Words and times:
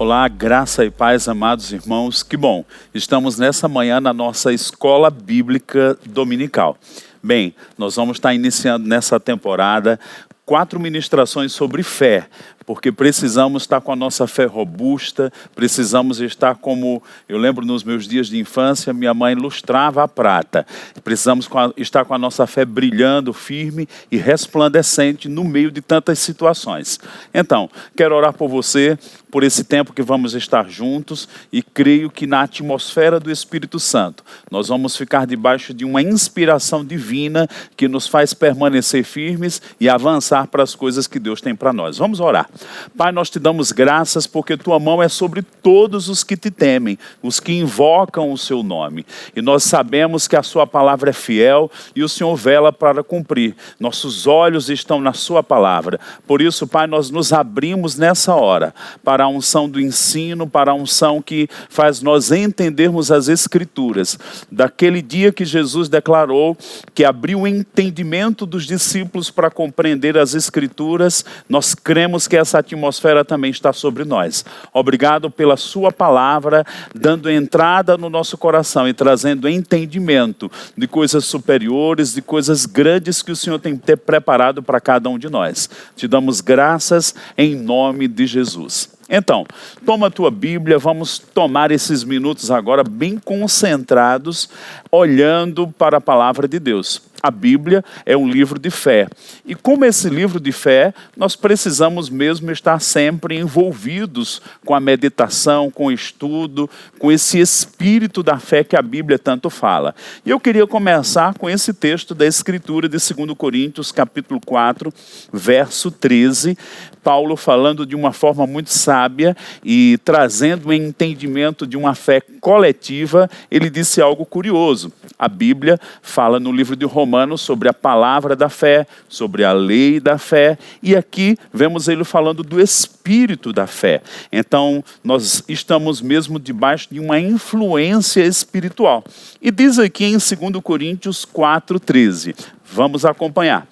Olá, 0.00 0.28
graça 0.28 0.84
e 0.84 0.92
paz, 0.92 1.26
amados 1.26 1.72
irmãos. 1.72 2.22
Que 2.22 2.36
bom, 2.36 2.64
estamos 2.94 3.36
nessa 3.36 3.66
manhã 3.66 4.00
na 4.00 4.12
nossa 4.12 4.52
escola 4.52 5.10
bíblica 5.10 5.98
dominical. 6.06 6.78
Bem, 7.20 7.52
nós 7.76 7.96
vamos 7.96 8.16
estar 8.16 8.32
iniciando 8.32 8.86
nessa 8.86 9.18
temporada 9.18 9.98
quatro 10.46 10.78
ministrações 10.78 11.50
sobre 11.50 11.82
fé 11.82 12.28
porque 12.68 12.92
precisamos 12.92 13.62
estar 13.62 13.80
com 13.80 13.92
a 13.92 13.96
nossa 13.96 14.26
fé 14.26 14.44
robusta, 14.44 15.32
precisamos 15.54 16.20
estar 16.20 16.56
como, 16.56 17.02
eu 17.26 17.38
lembro 17.38 17.64
nos 17.64 17.82
meus 17.82 18.06
dias 18.06 18.26
de 18.26 18.38
infância, 18.38 18.92
minha 18.92 19.14
mãe 19.14 19.34
lustrava 19.34 20.02
a 20.02 20.06
prata. 20.06 20.66
Precisamos 21.02 21.48
estar 21.78 22.04
com 22.04 22.12
a 22.12 22.18
nossa 22.18 22.46
fé 22.46 22.66
brilhando, 22.66 23.32
firme 23.32 23.88
e 24.12 24.18
resplandecente 24.18 25.30
no 25.30 25.44
meio 25.44 25.70
de 25.70 25.80
tantas 25.80 26.18
situações. 26.18 27.00
Então, 27.32 27.70
quero 27.96 28.14
orar 28.14 28.34
por 28.34 28.50
você, 28.50 28.98
por 29.30 29.42
esse 29.42 29.64
tempo 29.64 29.94
que 29.94 30.02
vamos 30.02 30.34
estar 30.34 30.68
juntos 30.68 31.26
e 31.50 31.62
creio 31.62 32.10
que 32.10 32.26
na 32.26 32.42
atmosfera 32.42 33.18
do 33.18 33.30
Espírito 33.30 33.80
Santo 33.80 34.22
nós 34.50 34.68
vamos 34.68 34.94
ficar 34.94 35.26
debaixo 35.26 35.72
de 35.72 35.86
uma 35.86 36.02
inspiração 36.02 36.84
divina 36.84 37.48
que 37.76 37.88
nos 37.88 38.06
faz 38.06 38.34
permanecer 38.34 39.04
firmes 39.04 39.62
e 39.80 39.88
avançar 39.88 40.46
para 40.48 40.62
as 40.62 40.74
coisas 40.74 41.06
que 41.06 41.18
Deus 41.18 41.40
tem 41.40 41.54
para 41.54 41.72
nós. 41.72 41.96
Vamos 41.96 42.20
orar. 42.20 42.48
Pai, 42.96 43.12
nós 43.12 43.30
te 43.30 43.38
damos 43.38 43.72
graças 43.72 44.26
porque 44.26 44.56
tua 44.56 44.78
mão 44.78 45.02
é 45.02 45.08
sobre 45.08 45.42
todos 45.42 46.08
os 46.08 46.24
que 46.24 46.36
te 46.36 46.50
temem, 46.50 46.98
os 47.22 47.40
que 47.40 47.52
invocam 47.52 48.32
o 48.32 48.38
seu 48.38 48.62
nome. 48.62 49.04
E 49.34 49.42
nós 49.42 49.64
sabemos 49.64 50.26
que 50.26 50.36
a 50.36 50.42
sua 50.42 50.66
palavra 50.66 51.10
é 51.10 51.12
fiel 51.12 51.70
e 51.94 52.02
o 52.02 52.08
Senhor 52.08 52.34
vela 52.36 52.72
para 52.72 53.02
cumprir. 53.04 53.54
Nossos 53.78 54.26
olhos 54.26 54.70
estão 54.70 55.00
na 55.00 55.12
sua 55.12 55.42
palavra. 55.42 56.00
Por 56.26 56.40
isso, 56.40 56.66
Pai, 56.66 56.86
nós 56.86 57.10
nos 57.10 57.32
abrimos 57.32 57.96
nessa 57.96 58.34
hora 58.34 58.74
para 59.04 59.24
a 59.24 59.28
unção 59.28 59.68
do 59.68 59.80
ensino, 59.80 60.48
para 60.48 60.70
a 60.70 60.74
unção 60.74 61.20
que 61.20 61.48
faz 61.68 62.00
nós 62.00 62.32
entendermos 62.32 63.10
as 63.10 63.28
escrituras. 63.28 64.18
Daquele 64.50 65.02
dia 65.02 65.32
que 65.32 65.44
Jesus 65.44 65.88
declarou 65.88 66.56
que 66.94 67.04
abriu 67.04 67.40
o 67.40 67.46
entendimento 67.46 68.46
dos 68.46 68.66
discípulos 68.66 69.30
para 69.30 69.50
compreender 69.50 70.16
as 70.16 70.34
escrituras, 70.34 71.24
nós 71.48 71.74
cremos 71.74 72.26
que 72.26 72.36
essa 72.36 72.47
essa 72.48 72.60
atmosfera 72.60 73.24
também 73.24 73.50
está 73.50 73.72
sobre 73.74 74.04
nós. 74.04 74.44
Obrigado 74.72 75.30
pela 75.30 75.56
Sua 75.56 75.92
palavra, 75.92 76.64
dando 76.94 77.30
entrada 77.30 77.98
no 77.98 78.08
nosso 78.08 78.38
coração 78.38 78.88
e 78.88 78.94
trazendo 78.94 79.48
entendimento 79.48 80.50
de 80.76 80.88
coisas 80.88 81.26
superiores, 81.26 82.14
de 82.14 82.22
coisas 82.22 82.64
grandes 82.64 83.22
que 83.22 83.30
o 83.30 83.36
Senhor 83.36 83.58
tem 83.58 83.76
preparado 83.76 84.62
para 84.62 84.80
cada 84.80 85.10
um 85.10 85.18
de 85.18 85.28
nós. 85.28 85.68
Te 85.94 86.08
damos 86.08 86.40
graças 86.40 87.14
em 87.36 87.54
nome 87.54 88.08
de 88.08 88.26
Jesus. 88.26 88.96
Então, 89.10 89.46
toma 89.86 90.08
a 90.08 90.10
tua 90.10 90.30
Bíblia, 90.30 90.78
vamos 90.78 91.18
tomar 91.18 91.70
esses 91.70 92.04
minutos 92.04 92.50
agora 92.50 92.84
bem 92.84 93.18
concentrados, 93.18 94.50
olhando 94.90 95.68
para 95.68 95.96
a 95.96 96.00
palavra 96.00 96.46
de 96.46 96.58
Deus. 96.58 97.07
A 97.20 97.32
Bíblia 97.32 97.84
é 98.06 98.16
um 98.16 98.28
livro 98.28 98.60
de 98.60 98.70
fé. 98.70 99.08
E 99.44 99.54
como 99.54 99.84
esse 99.84 100.08
livro 100.08 100.38
de 100.38 100.52
fé, 100.52 100.94
nós 101.16 101.34
precisamos 101.34 102.08
mesmo 102.08 102.50
estar 102.52 102.80
sempre 102.80 103.36
envolvidos 103.36 104.40
com 104.64 104.72
a 104.72 104.80
meditação, 104.80 105.68
com 105.68 105.86
o 105.86 105.92
estudo, 105.92 106.70
com 106.98 107.10
esse 107.10 107.40
espírito 107.40 108.22
da 108.22 108.38
fé 108.38 108.62
que 108.62 108.76
a 108.76 108.82
Bíblia 108.82 109.18
tanto 109.18 109.50
fala. 109.50 109.94
E 110.24 110.30
eu 110.30 110.38
queria 110.38 110.66
começar 110.66 111.34
com 111.34 111.50
esse 111.50 111.74
texto 111.74 112.14
da 112.14 112.24
Escritura 112.24 112.88
de 112.88 112.98
2 112.98 113.36
Coríntios, 113.36 113.90
capítulo 113.90 114.40
4, 114.44 114.92
verso 115.32 115.90
13. 115.90 116.56
Paulo 117.02 117.36
falando 117.36 117.86
de 117.86 117.96
uma 117.96 118.12
forma 118.12 118.46
muito 118.46 118.70
sábia 118.70 119.36
e 119.64 119.98
trazendo 120.04 120.68
um 120.68 120.72
entendimento 120.72 121.66
de 121.66 121.76
uma 121.76 121.94
fé 121.94 122.20
coletiva, 122.40 123.30
ele 123.50 123.70
disse 123.70 124.00
algo 124.00 124.26
curioso. 124.26 124.92
A 125.18 125.26
Bíblia 125.26 125.80
fala 126.02 126.38
no 126.38 126.52
livro 126.52 126.76
de 126.76 126.84
Romanos 126.84 127.07
sobre 127.36 127.68
a 127.68 127.72
palavra 127.72 128.34
da 128.34 128.48
fé, 128.48 128.86
sobre 129.08 129.44
a 129.44 129.52
lei 129.52 130.00
da 130.00 130.18
fé, 130.18 130.58
e 130.82 130.94
aqui 130.96 131.36
vemos 131.52 131.88
ele 131.88 132.04
falando 132.04 132.42
do 132.42 132.60
espírito 132.60 133.52
da 133.52 133.66
fé. 133.66 134.02
Então, 134.32 134.84
nós 135.02 135.42
estamos 135.48 136.00
mesmo 136.00 136.38
debaixo 136.38 136.88
de 136.90 137.00
uma 137.00 137.18
influência 137.18 138.24
espiritual. 138.24 139.04
E 139.40 139.50
diz 139.50 139.78
aqui 139.78 140.04
em 140.04 140.18
2 140.18 140.62
Coríntios 140.62 141.24
4:13. 141.24 142.34
Vamos 142.64 143.04
acompanhar. 143.04 143.66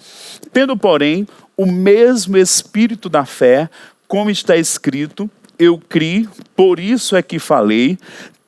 Tendo, 0.52 0.76
porém, 0.76 1.26
o 1.56 1.66
mesmo 1.66 2.36
espírito 2.36 3.08
da 3.08 3.24
fé, 3.24 3.68
como 4.08 4.30
está 4.30 4.56
escrito, 4.56 5.30
eu 5.58 5.78
criei, 5.78 6.28
por 6.54 6.78
isso 6.78 7.16
é 7.16 7.22
que 7.22 7.38
falei, 7.38 7.98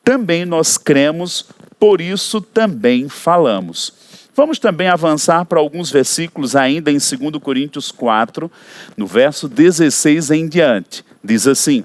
também 0.05 0.45
nós 0.45 0.79
cremos, 0.79 1.47
por 1.79 2.01
isso 2.01 2.41
também 2.41 3.09
falamos. 3.09 3.93
Vamos 4.38 4.60
também 4.60 4.87
avançar 4.87 5.44
para 5.47 5.59
alguns 5.59 5.91
versículos 5.91 6.54
ainda 6.54 6.93
em 6.93 6.99
2 6.99 7.43
Coríntios 7.43 7.91
4, 7.91 8.49
no 8.97 9.04
verso 9.04 9.49
16 9.49 10.31
em 10.31 10.47
diante. 10.47 11.04
Diz 11.25 11.44
assim: 11.49 11.84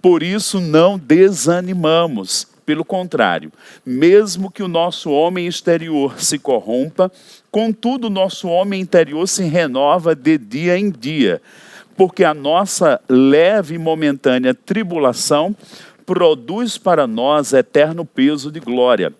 Por 0.00 0.22
isso 0.22 0.58
não 0.58 0.98
desanimamos, 0.98 2.46
pelo 2.64 2.82
contrário, 2.82 3.52
mesmo 3.84 4.50
que 4.50 4.62
o 4.62 4.68
nosso 4.68 5.10
homem 5.10 5.46
exterior 5.46 6.18
se 6.18 6.38
corrompa, 6.38 7.12
contudo, 7.50 8.06
o 8.06 8.10
nosso 8.10 8.48
homem 8.48 8.80
interior 8.80 9.28
se 9.28 9.42
renova 9.42 10.14
de 10.14 10.38
dia 10.38 10.78
em 10.78 10.90
dia, 10.90 11.42
porque 11.94 12.24
a 12.24 12.32
nossa 12.32 13.02
leve 13.06 13.74
e 13.74 13.78
momentânea 13.78 14.54
tribulação 14.54 15.54
produz 16.06 16.78
para 16.78 17.06
nós 17.06 17.52
eterno 17.52 18.02
peso 18.02 18.50
de 18.50 18.60
glória 18.60 19.12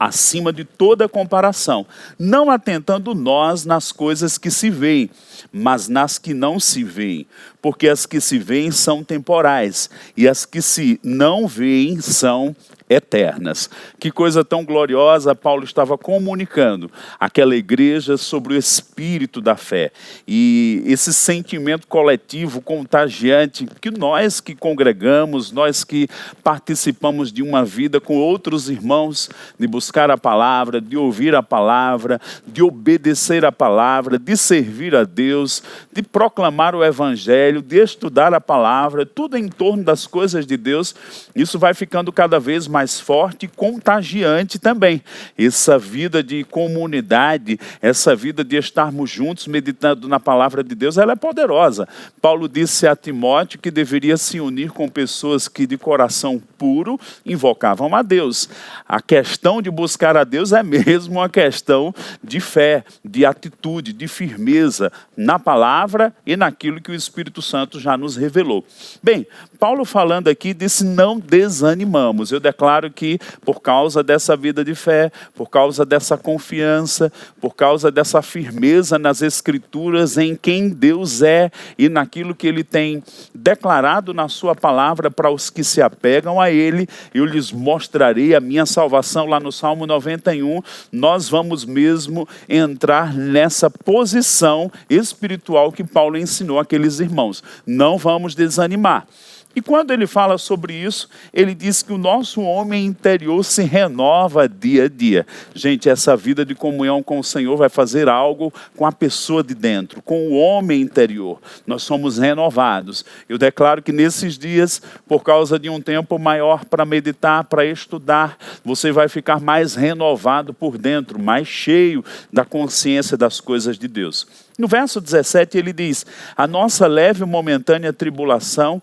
acima 0.00 0.50
de 0.50 0.64
toda 0.64 1.06
comparação, 1.06 1.86
não 2.18 2.50
atentando 2.50 3.14
nós 3.14 3.66
nas 3.66 3.92
coisas 3.92 4.38
que 4.38 4.50
se 4.50 4.70
veem, 4.70 5.10
mas 5.52 5.88
nas 5.88 6.18
que 6.18 6.32
não 6.32 6.58
se 6.58 6.82
veem, 6.82 7.26
porque 7.60 7.86
as 7.86 8.06
que 8.06 8.18
se 8.18 8.38
veem 8.38 8.70
são 8.70 9.04
temporais 9.04 9.90
e 10.16 10.26
as 10.26 10.46
que 10.46 10.62
se 10.62 10.98
não 11.04 11.46
veem 11.46 12.00
são 12.00 12.56
eternas. 12.90 13.70
Que 14.00 14.10
coisa 14.10 14.44
tão 14.44 14.64
gloriosa 14.64 15.32
Paulo 15.32 15.62
estava 15.62 15.96
comunicando 15.96 16.90
aquela 17.20 17.54
igreja 17.54 18.16
sobre 18.16 18.54
o 18.54 18.56
espírito 18.56 19.40
da 19.40 19.56
fé 19.56 19.92
e 20.26 20.82
esse 20.86 21.14
sentimento 21.14 21.86
coletivo 21.86 22.60
contagiante 22.60 23.66
que 23.80 23.92
nós 23.92 24.40
que 24.40 24.56
congregamos, 24.56 25.52
nós 25.52 25.84
que 25.84 26.08
participamos 26.42 27.32
de 27.32 27.42
uma 27.42 27.64
vida 27.64 28.00
com 28.00 28.16
outros 28.16 28.68
irmãos, 28.68 29.30
de 29.58 29.68
buscar 29.68 30.10
a 30.10 30.18
palavra, 30.18 30.80
de 30.80 30.96
ouvir 30.96 31.36
a 31.36 31.42
palavra, 31.42 32.20
de 32.44 32.62
obedecer 32.62 33.44
a 33.44 33.52
palavra, 33.52 34.18
de 34.18 34.36
servir 34.36 34.96
a 34.96 35.04
Deus, 35.04 35.62
de 35.92 36.02
proclamar 36.02 36.74
o 36.74 36.84
evangelho, 36.84 37.62
de 37.62 37.80
estudar 37.80 38.34
a 38.34 38.40
palavra, 38.40 39.06
tudo 39.06 39.36
em 39.36 39.48
torno 39.48 39.84
das 39.84 40.06
coisas 40.06 40.44
de 40.44 40.56
Deus, 40.56 40.94
isso 41.36 41.58
vai 41.58 41.72
ficando 41.72 42.12
cada 42.12 42.40
vez 42.40 42.66
mais 42.66 42.79
mais 42.80 42.98
forte 42.98 43.44
e 43.44 43.48
contagiante 43.48 44.58
também. 44.58 45.02
Essa 45.36 45.78
vida 45.78 46.22
de 46.22 46.44
comunidade, 46.44 47.60
essa 47.82 48.16
vida 48.16 48.42
de 48.42 48.56
estarmos 48.56 49.10
juntos 49.10 49.46
meditando 49.46 50.08
na 50.08 50.18
palavra 50.18 50.64
de 50.64 50.74
Deus, 50.74 50.96
ela 50.96 51.12
é 51.12 51.16
poderosa. 51.16 51.86
Paulo 52.22 52.48
disse 52.48 52.86
a 52.86 52.96
Timóteo 52.96 53.58
que 53.58 53.70
deveria 53.70 54.16
se 54.16 54.40
unir 54.40 54.70
com 54.70 54.88
pessoas 54.88 55.46
que 55.46 55.66
de 55.66 55.76
coração 55.76 56.40
puro 56.56 56.98
invocavam 57.24 57.94
a 57.94 58.00
Deus. 58.00 58.48
A 58.88 59.02
questão 59.02 59.60
de 59.60 59.70
buscar 59.70 60.16
a 60.16 60.24
Deus 60.24 60.52
é 60.52 60.62
mesmo 60.62 61.16
uma 61.16 61.28
questão 61.28 61.94
de 62.24 62.40
fé, 62.40 62.82
de 63.04 63.26
atitude, 63.26 63.92
de 63.92 64.08
firmeza 64.08 64.90
na 65.14 65.38
palavra 65.38 66.14
e 66.24 66.34
naquilo 66.34 66.80
que 66.80 66.90
o 66.90 66.94
Espírito 66.94 67.42
Santo 67.42 67.78
já 67.78 67.94
nos 67.96 68.16
revelou. 68.16 68.64
Bem, 69.02 69.26
Paulo 69.58 69.84
falando 69.84 70.28
aqui 70.28 70.54
disse: 70.54 70.82
não 70.82 71.18
desanimamos. 71.18 72.32
Eu 72.32 72.40
declaro 72.40 72.69
claro 72.70 72.88
que 72.88 73.18
por 73.44 73.60
causa 73.60 74.00
dessa 74.00 74.36
vida 74.36 74.64
de 74.64 74.76
fé, 74.76 75.10
por 75.34 75.50
causa 75.50 75.84
dessa 75.84 76.16
confiança, 76.16 77.12
por 77.40 77.56
causa 77.56 77.90
dessa 77.90 78.22
firmeza 78.22 78.96
nas 78.96 79.22
Escrituras 79.22 80.16
em 80.16 80.36
quem 80.36 80.68
Deus 80.68 81.20
é 81.20 81.50
e 81.76 81.88
naquilo 81.88 82.32
que 82.32 82.46
Ele 82.46 82.62
tem 82.62 83.02
declarado 83.34 84.14
na 84.14 84.28
Sua 84.28 84.54
palavra 84.54 85.10
para 85.10 85.32
os 85.32 85.50
que 85.50 85.64
se 85.64 85.82
apegam 85.82 86.40
a 86.40 86.48
Ele, 86.48 86.86
eu 87.12 87.24
lhes 87.24 87.50
mostrarei 87.50 88.36
a 88.36 88.40
minha 88.40 88.64
salvação 88.64 89.26
lá 89.26 89.40
no 89.40 89.50
Salmo 89.50 89.84
91. 89.84 90.62
Nós 90.92 91.28
vamos 91.28 91.64
mesmo 91.64 92.28
entrar 92.48 93.12
nessa 93.12 93.68
posição 93.68 94.70
espiritual 94.88 95.72
que 95.72 95.82
Paulo 95.82 96.16
ensinou 96.16 96.60
àqueles 96.60 97.00
irmãos. 97.00 97.42
Não 97.66 97.98
vamos 97.98 98.36
desanimar. 98.36 99.08
E 99.54 99.60
quando 99.60 99.90
ele 99.90 100.06
fala 100.06 100.38
sobre 100.38 100.74
isso, 100.74 101.08
ele 101.34 101.56
diz 101.56 101.82
que 101.82 101.92
o 101.92 101.98
nosso 101.98 102.40
homem 102.40 102.86
interior 102.86 103.44
se 103.44 103.64
renova 103.64 104.48
dia 104.48 104.84
a 104.84 104.88
dia. 104.88 105.26
Gente, 105.52 105.88
essa 105.88 106.16
vida 106.16 106.44
de 106.44 106.54
comunhão 106.54 107.02
com 107.02 107.18
o 107.18 107.24
Senhor 107.24 107.56
vai 107.56 107.68
fazer 107.68 108.08
algo 108.08 108.52
com 108.76 108.86
a 108.86 108.92
pessoa 108.92 109.42
de 109.42 109.52
dentro, 109.52 110.00
com 110.02 110.28
o 110.28 110.36
homem 110.36 110.80
interior. 110.80 111.40
Nós 111.66 111.82
somos 111.82 112.16
renovados. 112.16 113.04
Eu 113.28 113.38
declaro 113.38 113.82
que 113.82 113.90
nesses 113.90 114.38
dias, 114.38 114.80
por 115.08 115.24
causa 115.24 115.58
de 115.58 115.68
um 115.68 115.80
tempo 115.80 116.16
maior 116.16 116.64
para 116.64 116.84
meditar, 116.84 117.42
para 117.42 117.64
estudar, 117.64 118.38
você 118.64 118.92
vai 118.92 119.08
ficar 119.08 119.40
mais 119.40 119.74
renovado 119.74 120.54
por 120.54 120.78
dentro, 120.78 121.18
mais 121.18 121.48
cheio 121.48 122.04
da 122.32 122.44
consciência 122.44 123.16
das 123.16 123.40
coisas 123.40 123.76
de 123.76 123.88
Deus. 123.88 124.28
No 124.60 124.68
verso 124.68 125.00
17 125.00 125.56
ele 125.56 125.72
diz: 125.72 126.04
A 126.36 126.46
nossa 126.46 126.86
leve 126.86 127.22
e 127.22 127.26
momentânea 127.26 127.94
tribulação 127.94 128.80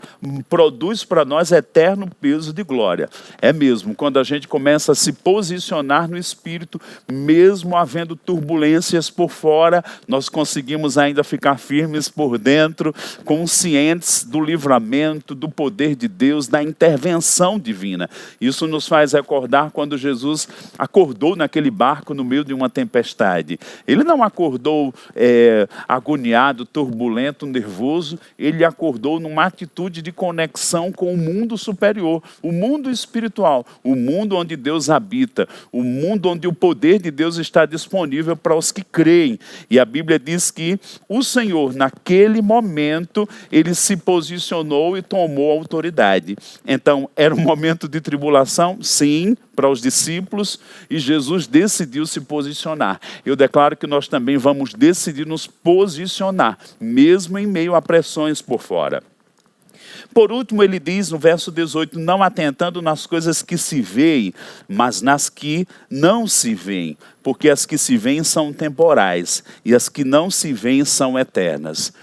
produz 0.50 1.06
para 1.06 1.24
nós 1.24 1.52
eterno 1.52 2.10
peso 2.20 2.52
de 2.52 2.64
glória. 2.64 3.08
É 3.40 3.54
mesmo, 3.54 3.94
quando 3.94 4.18
a 4.18 4.24
gente 4.24 4.48
começa 4.48 4.94
a 4.94 4.96
se 4.96 5.14
posicionar 5.14 6.10
no 6.10 6.18
espírito, 6.18 6.82
mesmo 7.08 7.78
havendo 7.78 8.16
turbulências 8.16 9.12
por 9.12 9.30
fora, 9.30 9.84
nós 10.08 10.30
conseguimos 10.30 10.98
ainda 10.98 11.24
ficar 11.24 11.60
firmes 11.60 12.10
por 12.10 12.40
dentro, 12.40 12.92
conscientes 13.24 14.24
do 14.24 14.42
livramento, 14.42 15.36
do 15.36 15.48
poder 15.48 15.96
de 15.96 16.08
Deus, 16.08 16.48
da 16.48 16.64
intervenção 16.64 17.60
divina. 17.60 18.10
Isso 18.42 18.66
nos 18.66 18.88
faz 18.88 19.14
recordar 19.14 19.70
quando 19.70 19.96
Jesus 19.96 20.48
acordou 20.76 21.36
naquele 21.36 21.70
barco 21.70 22.16
no 22.16 22.24
meio 22.24 22.44
de 22.44 22.52
uma 22.52 22.68
tempestade. 22.68 23.60
Ele 23.88 24.04
não 24.04 24.24
acordou. 24.24 24.92
É, 25.16 25.67
agoniado, 25.88 26.66
turbulento, 26.66 27.46
nervoso, 27.46 28.20
ele 28.38 28.64
acordou 28.64 29.20
numa 29.20 29.46
atitude 29.46 30.02
de 30.02 30.12
conexão 30.12 30.92
com 30.92 31.14
o 31.14 31.18
mundo 31.18 31.58
superior, 31.58 32.22
o 32.42 32.52
mundo 32.52 32.90
espiritual, 32.90 33.66
o 33.84 33.96
mundo 33.96 34.36
onde 34.36 34.56
Deus 34.56 34.90
habita, 34.90 35.48
o 35.72 35.84
mundo 35.84 36.30
onde 36.30 36.48
o 36.48 36.54
poder 36.54 37.02
de 37.02 37.12
Deus 37.12 37.38
está 37.38 37.66
disponível 37.66 38.36
para 38.36 38.56
os 38.56 38.72
que 38.72 38.84
creem. 38.84 39.40
E 39.70 39.80
a 39.80 39.86
Bíblia 39.86 40.20
diz 40.20 40.52
que 40.52 40.80
o 41.08 41.24
Senhor, 41.24 41.74
naquele 41.74 42.42
momento, 42.42 43.28
ele 43.52 43.74
se 43.74 43.98
posicionou 43.98 44.98
e 44.98 45.02
tomou 45.02 45.52
autoridade. 45.52 46.36
Então, 46.66 47.10
era 47.16 47.34
um 47.34 47.40
momento 47.40 47.88
de 47.88 48.02
tribulação? 48.02 48.78
Sim, 48.82 49.36
para 49.58 49.68
os 49.68 49.82
discípulos 49.82 50.60
e 50.88 51.00
Jesus 51.00 51.48
decidiu 51.48 52.06
se 52.06 52.22
posicionar. 52.22 53.02
Eu 53.26 53.36
declaro 53.36 53.76
que 53.76 53.88
nós 53.88 54.08
também 54.08 54.38
vamos 54.38 54.72
decidir 54.72 55.26
nos 55.26 55.48
posicionar, 55.64 56.58
mesmo 56.80 57.38
em 57.38 57.46
meio 57.46 57.76
a 57.76 57.82
pressões 57.82 58.42
por 58.42 58.62
fora. 58.62 59.02
Por 60.14 60.32
último, 60.32 60.64
ele 60.64 60.80
diz 60.80 61.12
no 61.12 61.18
verso 61.18 61.52
18: 61.52 62.00
Não 62.00 62.24
atentando 62.24 62.82
nas 62.82 63.06
coisas 63.06 63.42
que 63.42 63.58
se 63.58 63.82
veem, 63.82 64.34
mas 64.68 65.02
nas 65.02 65.30
que 65.30 65.68
não 65.90 66.28
se 66.28 66.56
veem, 66.56 66.98
porque 67.22 67.50
as 67.50 67.66
que 67.66 67.78
se 67.78 67.98
veem 67.98 68.24
são 68.24 68.54
temporais 68.54 69.44
e 69.64 69.76
as 69.76 69.90
que 69.90 70.04
não 70.04 70.32
se 70.32 70.54
veem 70.54 70.84
são 70.86 71.18
eternas. 71.18 71.94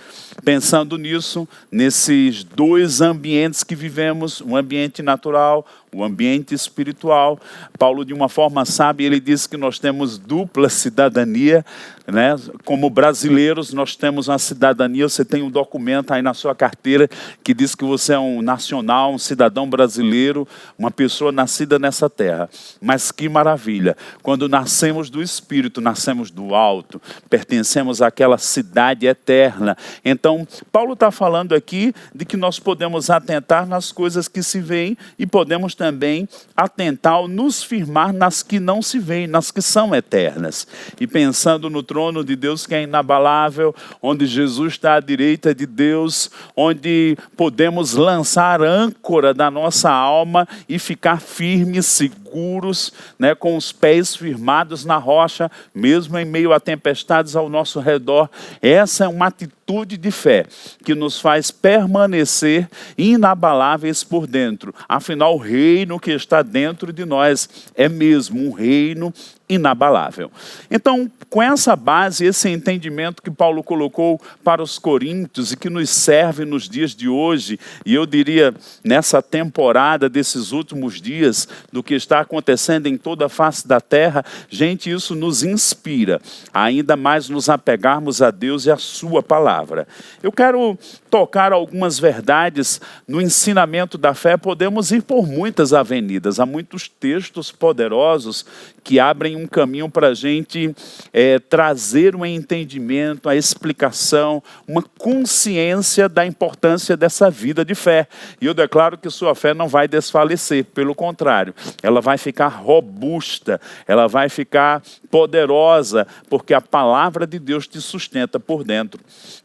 Pensando 0.43 0.99
nisso, 0.99 1.49
nesses 1.71 2.43
dois 2.43 3.01
ambientes 3.01 3.63
que 3.63 3.75
vivemos, 3.75 4.41
o 4.41 4.57
ambiente 4.57 5.01
natural, 5.01 5.65
o 5.93 6.03
ambiente 6.03 6.55
espiritual. 6.55 7.39
Paulo, 7.79 8.05
de 8.05 8.13
uma 8.13 8.29
forma 8.29 8.65
sábia, 8.65 9.07
ele 9.07 9.21
diz 9.21 9.47
que 9.47 9.57
nós 9.57 9.79
temos 9.79 10.19
dupla 10.19 10.69
cidadania, 10.69 11.65
né? 12.07 12.37
Como 12.65 12.91
brasileiros, 12.91 13.73
nós 13.73 13.97
temos 13.97 14.29
uma 14.29 14.39
cidadania. 14.39 15.09
Você 15.09 15.25
tem 15.25 15.43
um 15.43 15.51
documento 15.51 16.13
aí 16.13 16.21
na 16.21 16.35
sua 16.35 16.55
carteira 16.55 17.09
que 17.43 17.55
diz 17.55 17.75
que 17.75 17.85
você 17.85 18.13
é 18.13 18.19
um 18.19 18.43
nacional, 18.43 19.15
um 19.15 19.19
cidadão 19.19 19.69
brasileiro, 19.69 20.47
uma 20.79 20.91
pessoa 20.91 21.33
nascida 21.33 21.79
nessa 21.79 22.11
terra. 22.11 22.49
Mas 22.81 23.11
que 23.11 23.29
maravilha! 23.29 23.97
Quando 24.23 24.49
nascemos 24.49 25.09
do 25.09 25.23
Espírito, 25.23 25.81
nascemos 25.81 26.31
do 26.31 26.55
alto, 26.55 27.01
pertencemos 27.31 28.03
àquela 28.03 28.37
cidade 28.39 29.07
eterna. 29.07 29.77
Então, 30.05 30.47
Paulo 30.71 30.93
está 30.93 31.11
falando 31.11 31.55
aqui 31.55 31.95
de 32.15 32.25
que 32.25 32.37
nós 32.37 32.59
podemos 32.59 33.09
atentar 33.09 33.67
nas 33.67 33.91
coisas 33.91 34.29
que 34.29 34.43
se 34.43 34.61
veem 34.61 34.97
e 35.19 35.27
podemos 35.27 35.75
também 35.75 36.29
atentar 36.57 37.21
ou 37.21 37.29
nos 37.29 37.63
firmar 37.63 38.13
nas 38.13 38.43
que 38.43 38.61
não 38.61 38.83
se 38.83 38.99
veem, 38.99 39.27
nas 39.27 39.51
que 39.51 39.63
são 39.63 39.95
eternas. 39.95 40.67
E 41.01 41.07
pensando 41.07 41.71
no 41.71 41.83
trono 41.95 42.25
de 42.25 42.35
Deus 42.35 42.67
que 42.67 42.75
é 42.75 42.83
inabalável, 42.83 43.73
onde 44.03 44.27
Jesus 44.27 44.73
está 44.73 44.95
à 44.95 45.01
direita 45.01 45.55
de 45.55 45.65
Deus, 45.65 46.29
onde 46.57 47.17
podemos 47.37 47.93
lançar 47.93 48.61
âncora 48.61 49.33
da 49.33 49.49
nossa 49.49 49.93
alma 49.93 50.49
e 50.69 50.77
ficar 50.77 51.21
firmes, 51.21 51.87
seguros, 52.35 52.93
né, 53.17 53.35
com 53.35 53.57
os 53.57 53.71
pés 53.71 54.17
firmados 54.17 54.85
na 54.85 54.97
rocha, 54.97 55.49
mesmo 55.73 56.19
em 56.19 56.25
meio 56.25 56.53
a 56.53 56.59
tempestades 56.59 57.37
ao 57.37 57.49
nosso 57.49 57.79
redor. 57.79 58.29
Essa 58.61 59.05
é 59.05 59.09
uma 59.09 59.27
atitude 59.27 59.97
de 59.97 60.11
fé 60.11 60.45
que 60.85 60.95
nos 60.95 61.21
faz 61.21 61.53
permanecer 61.53 62.69
inabaláveis 62.99 64.03
por 64.03 64.27
dentro. 64.27 64.75
Afinal, 64.89 65.35
o 65.35 65.39
reino 65.39 66.01
que 66.01 66.11
está 66.11 66.43
dentro 66.43 66.93
de 66.93 67.05
nós 67.05 67.49
é 67.77 67.89
mesmo 67.89 68.41
um 68.41 68.53
reino 68.53 69.15
inabalável. 69.49 70.31
Então, 70.71 71.11
com 71.29 71.43
essa 71.43 71.77
base, 71.77 72.25
esse 72.25 72.49
entendimento 72.49 73.23
que 73.23 73.31
Paulo 73.31 73.63
colocou 73.63 74.21
para 74.43 74.63
os 74.63 74.79
coríntios 74.79 75.53
e 75.53 75.57
que 75.57 75.69
nos 75.69 75.91
serve 75.91 76.45
nos 76.45 76.69
dias 76.69 76.95
de 76.95 77.09
hoje, 77.09 77.59
e 77.85 77.95
eu 77.95 78.07
diria 78.07 78.55
nessa 78.83 79.21
temporada 79.21 80.09
desses 80.09 80.53
últimos 80.53 81.01
dias, 81.01 81.47
do 81.71 81.83
que 81.83 81.95
está 81.95 82.24
acontecendo 82.25 82.87
em 82.87 82.97
toda 82.97 83.27
a 83.27 83.29
face 83.29 83.67
da 83.67 83.81
terra, 83.81 84.25
gente, 84.51 84.91
isso 84.91 85.15
nos 85.15 85.43
inspira 85.43 86.21
ainda 86.53 86.97
mais 86.97 87.29
nos 87.29 87.49
apegarmos 87.49 88.23
a 88.23 88.31
Deus 88.31 88.67
e 88.67 88.71
a 88.71 88.77
Sua 88.77 89.23
palavra. 89.23 89.87
Eu 90.23 90.33
quero 90.33 90.77
tocar 91.11 91.53
algumas 91.53 91.99
verdades 91.99 92.81
no 93.07 93.21
ensinamento 93.21 93.97
da 93.97 94.15
fé, 94.15 94.37
podemos 94.37 94.91
ir 94.91 95.03
por 95.03 95.27
muitas 95.27 95.73
avenidas, 95.73 96.41
há 96.41 96.47
muitos 96.47 96.89
textos 96.89 97.53
poderosos 97.53 98.45
que 98.83 98.99
abrem 98.99 99.37
um 99.37 99.47
caminho 99.47 99.89
para 99.89 100.09
a 100.09 100.15
gente 100.15 100.75
é, 101.13 101.39
trazer 101.39 102.15
um 102.15 102.27
entendimento, 102.27 103.29
a 103.29 103.37
explicação, 103.37 104.43
uma 104.67 104.83
consciência 104.99 106.09
da 106.09 106.27
importância 106.27 106.97
dessa 106.97 107.31
vida 107.31 107.65
de 107.65 107.75
fé. 107.75 108.07
E 108.41 108.47
eu 108.47 108.55
declaro 108.55 108.99
que 108.99 109.09
sua 109.09 109.35
fé 109.35 109.55
não 109.55 109.69
vai 109.69 109.89
desfalecer, 109.89 110.65
pelo 110.65 110.95
contrário, 110.95 111.55
ela 111.83 112.01
vai 112.01 112.14
ficar 112.17 112.49
robusta, 112.49 113.61
ela 113.87 114.07
vai 114.07 114.29
ficar 114.29 114.83
poderosa, 115.11 116.07
porque 116.29 116.55
a 116.55 116.61
palavra 116.61 117.27
de 117.27 117.39
Deus 117.39 117.67
te 117.67 117.81
sustenta 117.81 118.41
por 118.41 118.65
dentro. 118.65 119.01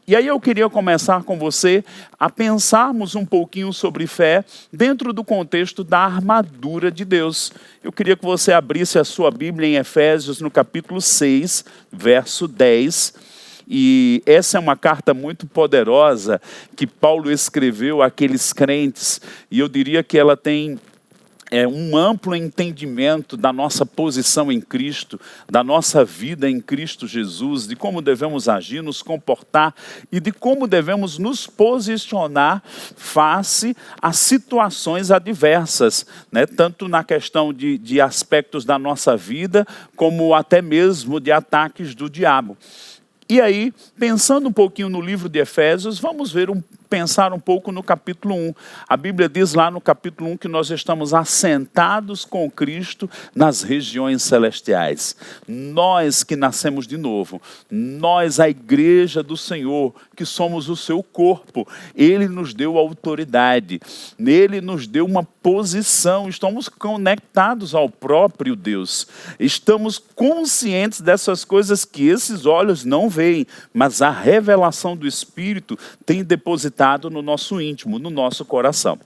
E 0.06 0.16
aí 0.16 0.26
eu 0.26 0.40
queria 0.40 0.68
começar 0.68 1.22
com 1.22 1.38
você 1.38 1.84
a 2.18 2.28
pensarmos 2.28 3.14
um 3.14 3.24
pouquinho 3.24 3.72
sobre 3.72 4.06
fé 4.06 4.44
dentro 4.72 5.12
do 5.12 5.22
contexto 5.22 5.84
da 5.84 6.00
armadura 6.00 6.90
de 6.90 7.04
Deus. 7.04 7.52
Eu 7.82 7.92
queria 7.92 8.16
que 8.16 8.24
você 8.24 8.52
abrisse 8.52 8.98
a 8.98 9.04
sua 9.04 9.30
Bíblia 9.30 9.68
em 9.68 9.76
Efésios, 9.76 10.40
no 10.40 10.50
capítulo 10.50 11.00
6, 11.00 11.64
verso 11.92 12.48
10. 12.48 13.14
E 13.72 14.20
essa 14.26 14.58
é 14.58 14.60
uma 14.60 14.76
carta 14.76 15.14
muito 15.14 15.46
poderosa 15.46 16.40
que 16.74 16.88
Paulo 16.88 17.30
escreveu 17.30 18.02
àqueles 18.02 18.52
crentes, 18.52 19.20
e 19.48 19.60
eu 19.60 19.68
diria 19.68 20.02
que 20.02 20.18
ela 20.18 20.36
tem 20.36 20.76
é, 21.50 21.66
um 21.66 21.96
amplo 21.96 22.36
entendimento 22.36 23.36
da 23.36 23.52
nossa 23.52 23.84
posição 23.84 24.52
em 24.52 24.60
Cristo, 24.60 25.20
da 25.50 25.64
nossa 25.64 26.04
vida 26.04 26.48
em 26.48 26.60
Cristo 26.60 27.06
Jesus, 27.06 27.66
de 27.66 27.74
como 27.74 28.00
devemos 28.00 28.48
agir, 28.48 28.82
nos 28.82 29.02
comportar 29.02 29.74
e 30.12 30.20
de 30.20 30.30
como 30.30 30.68
devemos 30.68 31.18
nos 31.18 31.46
posicionar 31.46 32.62
face 32.96 33.76
a 34.00 34.12
situações 34.12 35.10
adversas, 35.10 36.06
né? 36.30 36.46
tanto 36.46 36.86
na 36.86 37.02
questão 37.02 37.52
de, 37.52 37.76
de 37.76 38.00
aspectos 38.00 38.64
da 38.64 38.78
nossa 38.78 39.16
vida, 39.16 39.66
como 39.96 40.34
até 40.34 40.62
mesmo 40.62 41.18
de 41.18 41.32
ataques 41.32 41.94
do 41.94 42.08
diabo. 42.08 42.56
E 43.28 43.40
aí, 43.40 43.72
pensando 43.98 44.48
um 44.48 44.52
pouquinho 44.52 44.88
no 44.88 45.00
livro 45.00 45.28
de 45.28 45.38
Efésios, 45.38 45.98
vamos 45.98 46.32
ver 46.32 46.50
um 46.50 46.60
pensar 46.90 47.32
um 47.32 47.38
pouco 47.38 47.70
no 47.70 47.84
capítulo 47.84 48.34
1. 48.34 48.54
A 48.88 48.96
Bíblia 48.96 49.28
diz 49.28 49.54
lá 49.54 49.70
no 49.70 49.80
capítulo 49.80 50.30
1 50.30 50.36
que 50.36 50.48
nós 50.48 50.70
estamos 50.70 51.14
assentados 51.14 52.24
com 52.24 52.50
Cristo 52.50 53.08
nas 53.32 53.62
regiões 53.62 54.24
celestiais. 54.24 55.14
Nós 55.46 56.24
que 56.24 56.34
nascemos 56.34 56.88
de 56.88 56.98
novo, 56.98 57.40
nós, 57.70 58.40
a 58.40 58.50
igreja 58.50 59.22
do 59.22 59.36
Senhor, 59.36 59.94
que 60.16 60.26
somos 60.26 60.68
o 60.68 60.74
seu 60.74 61.00
corpo, 61.00 61.66
ele 61.94 62.26
nos 62.26 62.52
deu 62.52 62.76
autoridade, 62.76 63.80
nele 64.18 64.60
nos 64.60 64.88
deu 64.88 65.06
uma 65.06 65.22
posição, 65.22 66.28
estamos 66.28 66.68
conectados 66.68 67.72
ao 67.72 67.88
próprio 67.88 68.56
Deus, 68.56 69.06
estamos 69.38 69.96
conscientes 69.98 71.00
dessas 71.00 71.44
coisas 71.44 71.84
que 71.84 72.08
esses 72.08 72.46
olhos 72.46 72.84
não 72.84 73.08
veem, 73.08 73.46
mas 73.72 74.02
a 74.02 74.10
revelação 74.10 74.96
do 74.96 75.06
Espírito 75.06 75.78
tem 76.04 76.24
depositado 76.24 76.79
depositado 76.80 77.10
no 77.10 77.20
nosso 77.20 77.60
íntimo, 77.60 77.98
no 77.98 78.08
nosso 78.08 78.44
coração. 78.44 78.98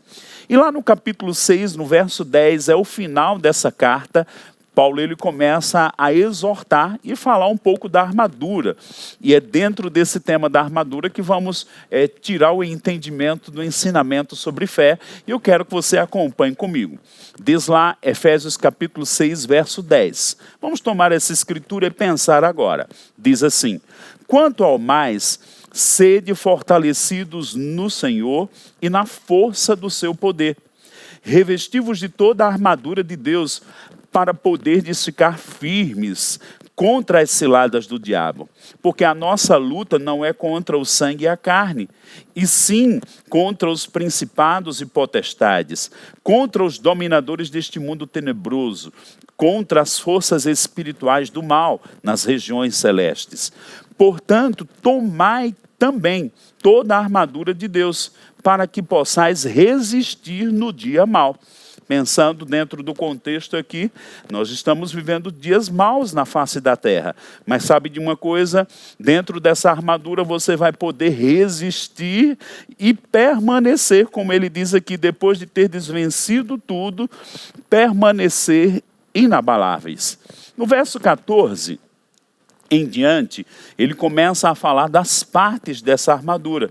E 0.48 0.56
lá 0.56 0.70
no 0.70 0.82
capítulo 0.82 1.34
6, 1.34 1.74
no 1.74 1.84
verso 1.84 2.24
10, 2.24 2.68
é 2.68 2.76
o 2.76 2.84
final 2.84 3.38
dessa 3.38 3.72
carta, 3.72 4.26
Paulo 4.74 5.00
ele 5.00 5.14
começa 5.14 5.92
a 5.96 6.12
exortar 6.12 6.98
e 7.02 7.14
falar 7.14 7.48
um 7.48 7.56
pouco 7.56 7.88
da 7.88 8.02
armadura. 8.02 8.76
E 9.20 9.32
é 9.32 9.40
dentro 9.40 9.88
desse 9.88 10.18
tema 10.18 10.48
da 10.48 10.60
armadura 10.60 11.08
que 11.08 11.22
vamos 11.22 11.66
é, 11.88 12.08
tirar 12.08 12.52
o 12.52 12.62
entendimento 12.62 13.52
do 13.52 13.62
ensinamento 13.62 14.34
sobre 14.34 14.66
fé. 14.66 14.98
E 15.26 15.30
eu 15.30 15.38
quero 15.38 15.64
que 15.64 15.70
você 15.70 15.96
acompanhe 15.96 16.56
comigo. 16.56 16.98
Diz 17.40 17.68
lá 17.68 17.96
Efésios 18.02 18.56
capítulo 18.56 19.06
6, 19.06 19.46
verso 19.46 19.80
10. 19.80 20.36
Vamos 20.60 20.80
tomar 20.80 21.12
essa 21.12 21.32
escritura 21.32 21.86
e 21.86 21.90
pensar 21.90 22.42
agora. 22.42 22.88
Diz 23.16 23.44
assim: 23.44 23.80
Quanto 24.26 24.64
ao 24.64 24.76
mais, 24.76 25.38
sede 25.74 26.36
fortalecidos 26.36 27.54
no 27.56 27.90
Senhor 27.90 28.48
e 28.80 28.88
na 28.88 29.04
força 29.04 29.74
do 29.74 29.90
seu 29.90 30.14
poder. 30.14 30.56
Revestivos 31.20 31.98
de 31.98 32.08
toda 32.08 32.44
a 32.44 32.48
armadura 32.48 33.02
de 33.02 33.16
Deus, 33.16 33.60
para 34.12 34.32
poder 34.32 34.84
ficar 34.94 35.36
firmes 35.36 36.38
contra 36.76 37.20
as 37.20 37.30
ciladas 37.32 37.84
do 37.88 37.98
diabo. 37.98 38.48
Porque 38.80 39.02
a 39.02 39.12
nossa 39.12 39.56
luta 39.56 39.98
não 39.98 40.24
é 40.24 40.32
contra 40.32 40.78
o 40.78 40.84
sangue 40.84 41.24
e 41.24 41.28
a 41.28 41.36
carne, 41.36 41.88
e 42.34 42.46
sim 42.46 43.00
contra 43.28 43.68
os 43.68 43.86
principados 43.86 44.80
e 44.80 44.86
potestades, 44.86 45.90
contra 46.22 46.62
os 46.62 46.78
dominadores 46.78 47.50
deste 47.50 47.80
mundo 47.80 48.06
tenebroso, 48.06 48.92
contra 49.36 49.80
as 49.80 49.98
forças 49.98 50.46
espirituais 50.46 51.28
do 51.28 51.42
mal 51.42 51.82
nas 52.00 52.22
regiões 52.22 52.76
celestes. 52.76 53.50
Portanto, 53.98 54.64
tomai 54.80 55.54
também 55.78 56.32
toda 56.62 56.96
a 56.96 56.98
armadura 56.98 57.54
de 57.54 57.68
Deus, 57.68 58.12
para 58.42 58.66
que 58.66 58.82
possais 58.82 59.44
resistir 59.44 60.52
no 60.52 60.72
dia 60.72 61.06
mal 61.06 61.38
pensando 61.84 62.44
dentro 62.44 62.82
do 62.82 62.94
contexto 62.94 63.56
aqui, 63.56 63.90
nós 64.30 64.50
estamos 64.50 64.92
vivendo 64.92 65.30
dias 65.30 65.68
maus 65.68 66.12
na 66.12 66.24
face 66.24 66.60
da 66.60 66.76
terra. 66.76 67.14
Mas 67.46 67.64
sabe 67.64 67.88
de 67.88 68.00
uma 68.00 68.16
coisa? 68.16 68.66
Dentro 68.98 69.38
dessa 69.38 69.70
armadura 69.70 70.24
você 70.24 70.56
vai 70.56 70.72
poder 70.72 71.10
resistir 71.10 72.38
e 72.78 72.94
permanecer, 72.94 74.06
como 74.06 74.32
ele 74.32 74.48
diz 74.48 74.74
aqui, 74.74 74.96
depois 74.96 75.38
de 75.38 75.46
ter 75.46 75.68
desvencido 75.68 76.58
tudo, 76.58 77.08
permanecer 77.68 78.82
inabaláveis. 79.14 80.18
No 80.56 80.66
verso 80.66 80.98
14, 80.98 81.78
em 82.74 82.86
diante, 82.86 83.46
ele 83.78 83.94
começa 83.94 84.50
a 84.50 84.54
falar 84.54 84.88
das 84.88 85.22
partes 85.22 85.80
dessa 85.80 86.12
armadura. 86.12 86.70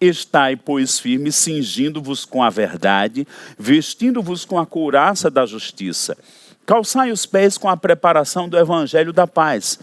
Estai, 0.00 0.56
pois, 0.56 0.98
firmes, 0.98 1.36
cingindo-vos 1.36 2.24
com 2.24 2.42
a 2.42 2.50
verdade, 2.50 3.26
vestindo-vos 3.58 4.44
com 4.44 4.58
a 4.58 4.66
couraça 4.66 5.30
da 5.30 5.44
justiça. 5.44 6.16
Calçai 6.64 7.10
os 7.10 7.26
pés 7.26 7.58
com 7.58 7.68
a 7.68 7.76
preparação 7.76 8.48
do 8.48 8.56
evangelho 8.56 9.12
da 9.12 9.26
paz, 9.26 9.80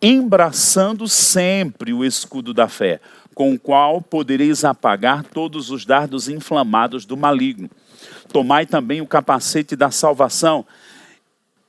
embraçando 0.00 1.06
sempre 1.06 1.92
o 1.92 2.04
escudo 2.04 2.54
da 2.54 2.66
fé, 2.66 3.00
com 3.34 3.52
o 3.52 3.58
qual 3.58 4.00
podereis 4.00 4.64
apagar 4.64 5.22
todos 5.22 5.70
os 5.70 5.84
dardos 5.84 6.28
inflamados 6.28 7.04
do 7.04 7.16
maligno. 7.16 7.70
Tomai 8.32 8.64
também 8.64 9.00
o 9.00 9.06
capacete 9.06 9.76
da 9.76 9.90
salvação 9.90 10.64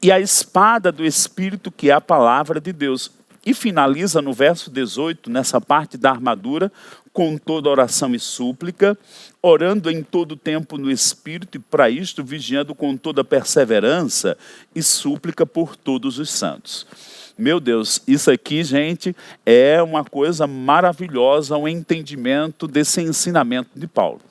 e 0.01 0.12
a 0.12 0.19
espada 0.19 0.91
do 0.91 1.05
Espírito, 1.05 1.71
que 1.71 1.89
é 1.89 1.93
a 1.93 2.01
palavra 2.01 2.60
de 2.60 2.74
Deus. 2.74 3.12
E 3.43 3.53
finaliza 3.53 4.21
no 4.21 4.33
verso 4.33 4.69
18, 4.69 5.29
nessa 5.29 5.60
parte 5.60 5.98
da 5.98 6.12
armadura, 6.12 6.71
com 7.12 7.38
toda 7.38 7.69
oração 7.69 8.13
e 8.13 8.19
súplica, 8.19 8.98
orando 9.41 9.89
em 9.89 10.03
todo 10.03 10.38
tempo 10.38 10.77
no 10.77 10.91
Espírito, 10.91 11.57
e 11.57 11.60
para 11.60 11.89
isto 11.89 12.24
vigiando 12.24 12.75
com 12.75 12.95
toda 12.95 13.24
perseverança 13.24 14.38
e 14.75 14.83
súplica 14.83 15.45
por 15.45 15.75
todos 15.75 16.19
os 16.19 16.29
santos. 16.29 16.86
Meu 17.38 17.60
Deus, 17.60 18.01
isso 18.07 18.29
aqui, 18.29 18.63
gente, 18.63 19.15
é 19.43 19.81
uma 19.81 20.03
coisa 20.03 20.45
maravilhosa, 20.45 21.57
o 21.57 21.63
um 21.63 21.67
entendimento 21.67 22.67
desse 22.67 23.01
ensinamento 23.01 23.71
de 23.75 23.88
Paulo. 23.88 24.21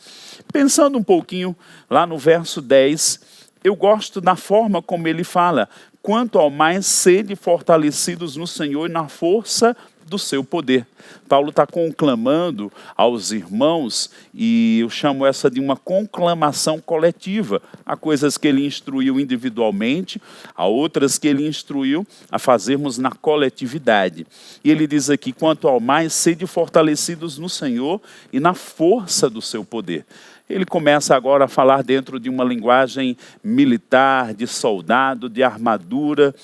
Pensando 0.52 0.96
um 0.96 1.02
pouquinho 1.02 1.56
lá 1.88 2.06
no 2.06 2.16
verso 2.16 2.62
10, 2.62 3.20
eu 3.64 3.74
gosto 3.74 4.20
da 4.20 4.36
forma 4.36 4.80
como 4.80 5.08
ele 5.08 5.24
fala, 5.24 5.68
quanto 6.02 6.38
ao 6.38 6.50
mais 6.50 6.86
sede 6.86 7.36
fortalecidos 7.36 8.36
no 8.36 8.46
Senhor 8.46 8.88
e 8.88 8.92
na 8.92 9.08
força 9.08 9.76
do 10.10 10.18
seu 10.18 10.42
poder. 10.42 10.84
Paulo 11.28 11.50
está 11.50 11.64
conclamando 11.64 12.70
aos 12.96 13.30
irmãos, 13.30 14.10
e 14.34 14.80
eu 14.80 14.90
chamo 14.90 15.24
essa 15.24 15.48
de 15.48 15.60
uma 15.60 15.76
conclamação 15.76 16.80
coletiva. 16.80 17.62
Há 17.86 17.96
coisas 17.96 18.36
que 18.36 18.48
ele 18.48 18.66
instruiu 18.66 19.20
individualmente, 19.20 20.20
há 20.56 20.66
outras 20.66 21.16
que 21.16 21.28
ele 21.28 21.46
instruiu 21.46 22.04
a 22.28 22.40
fazermos 22.40 22.98
na 22.98 23.12
coletividade. 23.12 24.26
E 24.64 24.70
ele 24.70 24.88
diz 24.88 25.08
aqui: 25.08 25.32
quanto 25.32 25.68
ao 25.68 25.78
mais, 25.78 26.12
sede 26.12 26.44
fortalecidos 26.44 27.38
no 27.38 27.48
Senhor 27.48 28.00
e 28.32 28.40
na 28.40 28.52
força 28.52 29.30
do 29.30 29.40
seu 29.40 29.64
poder 29.64 30.04
ele 30.50 30.64
começa 30.64 31.14
agora 31.14 31.44
a 31.44 31.48
falar 31.48 31.82
dentro 31.82 32.18
de 32.18 32.28
uma 32.28 32.44
linguagem 32.44 33.16
militar, 33.42 34.34
de 34.34 34.46
soldado, 34.46 35.28
de 35.28 35.42
armadura. 35.42 36.34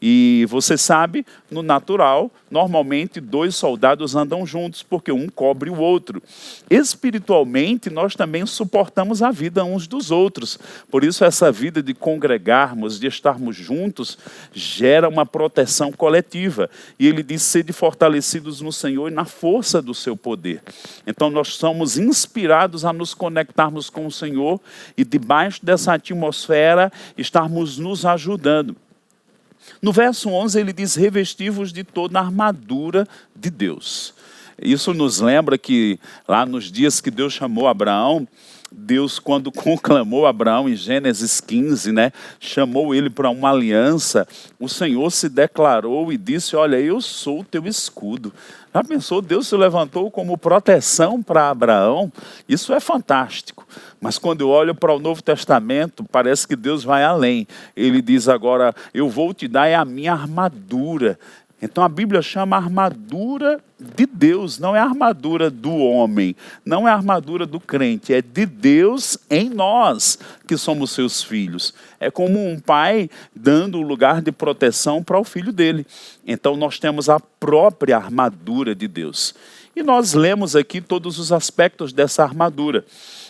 E 0.00 0.46
você 0.48 0.76
sabe, 0.76 1.24
no 1.50 1.62
natural, 1.62 2.30
normalmente 2.50 3.20
dois 3.20 3.54
soldados 3.54 4.14
andam 4.14 4.46
juntos, 4.46 4.82
porque 4.82 5.10
um 5.10 5.28
cobre 5.28 5.70
o 5.70 5.78
outro. 5.78 6.22
Espiritualmente, 6.70 7.90
nós 7.90 8.14
também 8.14 8.44
suportamos 8.46 9.22
a 9.22 9.30
vida 9.30 9.64
uns 9.64 9.86
dos 9.86 10.10
outros. 10.10 10.58
Por 10.90 11.04
isso, 11.04 11.24
essa 11.24 11.50
vida 11.50 11.82
de 11.82 11.94
congregarmos, 11.94 13.00
de 13.00 13.06
estarmos 13.06 13.56
juntos, 13.56 14.18
gera 14.52 15.08
uma 15.08 15.24
proteção 15.24 15.92
coletiva. 15.92 16.70
E 16.98 17.06
ele 17.06 17.22
diz: 17.22 17.42
sede 17.42 17.72
fortalecidos 17.72 18.60
no 18.60 18.72
Senhor 18.72 19.10
e 19.10 19.14
na 19.14 19.24
força 19.24 19.80
do 19.80 19.94
seu 19.94 20.16
poder. 20.16 20.62
Então, 21.06 21.30
nós 21.30 21.54
somos 21.54 21.98
inspirados 21.98 22.84
a 22.84 22.92
nos 22.92 23.14
conectarmos 23.14 23.90
com 23.90 24.06
o 24.06 24.12
Senhor 24.12 24.60
e, 24.96 25.04
debaixo 25.04 25.64
dessa 25.64 25.94
atmosfera, 25.94 26.92
estarmos 27.16 27.78
nos 27.78 28.04
ajudando. 28.04 28.76
No 29.80 29.92
verso 29.92 30.30
11 30.30 30.60
ele 30.60 30.72
diz: 30.72 30.94
revestivos 30.94 31.72
de 31.72 31.84
toda 31.84 32.18
a 32.18 32.22
armadura 32.22 33.06
de 33.34 33.50
Deus. 33.50 34.14
Isso 34.60 34.94
nos 34.94 35.20
lembra 35.20 35.58
que 35.58 35.98
lá 36.26 36.46
nos 36.46 36.70
dias 36.70 37.00
que 37.00 37.10
Deus 37.10 37.32
chamou 37.32 37.68
Abraão, 37.68 38.26
Deus, 38.70 39.18
quando 39.18 39.50
conclamou 39.52 40.26
Abraão 40.26 40.68
em 40.68 40.76
Gênesis 40.76 41.40
15, 41.40 41.92
né, 41.92 42.12
chamou 42.40 42.94
ele 42.94 43.08
para 43.08 43.30
uma 43.30 43.50
aliança, 43.50 44.26
o 44.58 44.68
Senhor 44.68 45.10
se 45.10 45.28
declarou 45.28 46.12
e 46.12 46.16
disse: 46.16 46.56
Olha, 46.56 46.76
eu 46.76 47.00
sou 47.00 47.40
o 47.40 47.44
teu 47.44 47.66
escudo. 47.66 48.32
Já 48.74 48.84
pensou? 48.84 49.22
Deus 49.22 49.48
se 49.48 49.56
levantou 49.56 50.10
como 50.10 50.36
proteção 50.36 51.22
para 51.22 51.48
Abraão. 51.48 52.12
Isso 52.46 52.74
é 52.74 52.80
fantástico. 52.80 53.66
Mas 53.98 54.18
quando 54.18 54.42
eu 54.42 54.50
olho 54.50 54.74
para 54.74 54.92
o 54.92 54.98
Novo 54.98 55.22
Testamento, 55.22 56.04
parece 56.04 56.46
que 56.46 56.54
Deus 56.54 56.84
vai 56.84 57.02
além. 57.02 57.46
Ele 57.74 58.02
diz 58.02 58.28
agora: 58.28 58.74
Eu 58.92 59.08
vou 59.08 59.32
te 59.32 59.48
dar 59.48 59.72
a 59.72 59.84
minha 59.84 60.12
armadura. 60.12 61.18
Então 61.60 61.82
a 61.82 61.88
Bíblia 61.88 62.20
chama 62.20 62.56
a 62.56 62.58
armadura 62.58 63.60
de 63.78 64.06
Deus, 64.06 64.58
não 64.58 64.74
é 64.76 64.78
a 64.78 64.84
armadura 64.84 65.50
do 65.50 65.74
homem, 65.74 66.36
não 66.64 66.86
é 66.86 66.90
a 66.90 66.94
armadura 66.94 67.46
do 67.46 67.60
crente, 67.60 68.12
é 68.12 68.20
de 68.20 68.44
Deus 68.44 69.18
em 69.30 69.48
nós 69.48 70.18
que 70.46 70.56
somos 70.56 70.90
seus 70.90 71.22
filhos. 71.22 71.72
É 71.98 72.10
como 72.10 72.38
um 72.46 72.58
pai 72.58 73.08
dando 73.34 73.78
um 73.78 73.82
lugar 73.82 74.20
de 74.20 74.32
proteção 74.32 75.02
para 75.02 75.18
o 75.18 75.24
filho 75.24 75.52
dele. 75.52 75.86
Então 76.26 76.56
nós 76.56 76.78
temos 76.78 77.08
a 77.08 77.18
própria 77.18 77.96
armadura 77.96 78.74
de 78.74 78.86
Deus. 78.86 79.34
E 79.74 79.82
nós 79.82 80.14
lemos 80.14 80.56
aqui 80.56 80.80
todos 80.80 81.18
os 81.18 81.32
aspectos 81.32 81.92
dessa 81.92 82.22
armadura. 82.22 82.82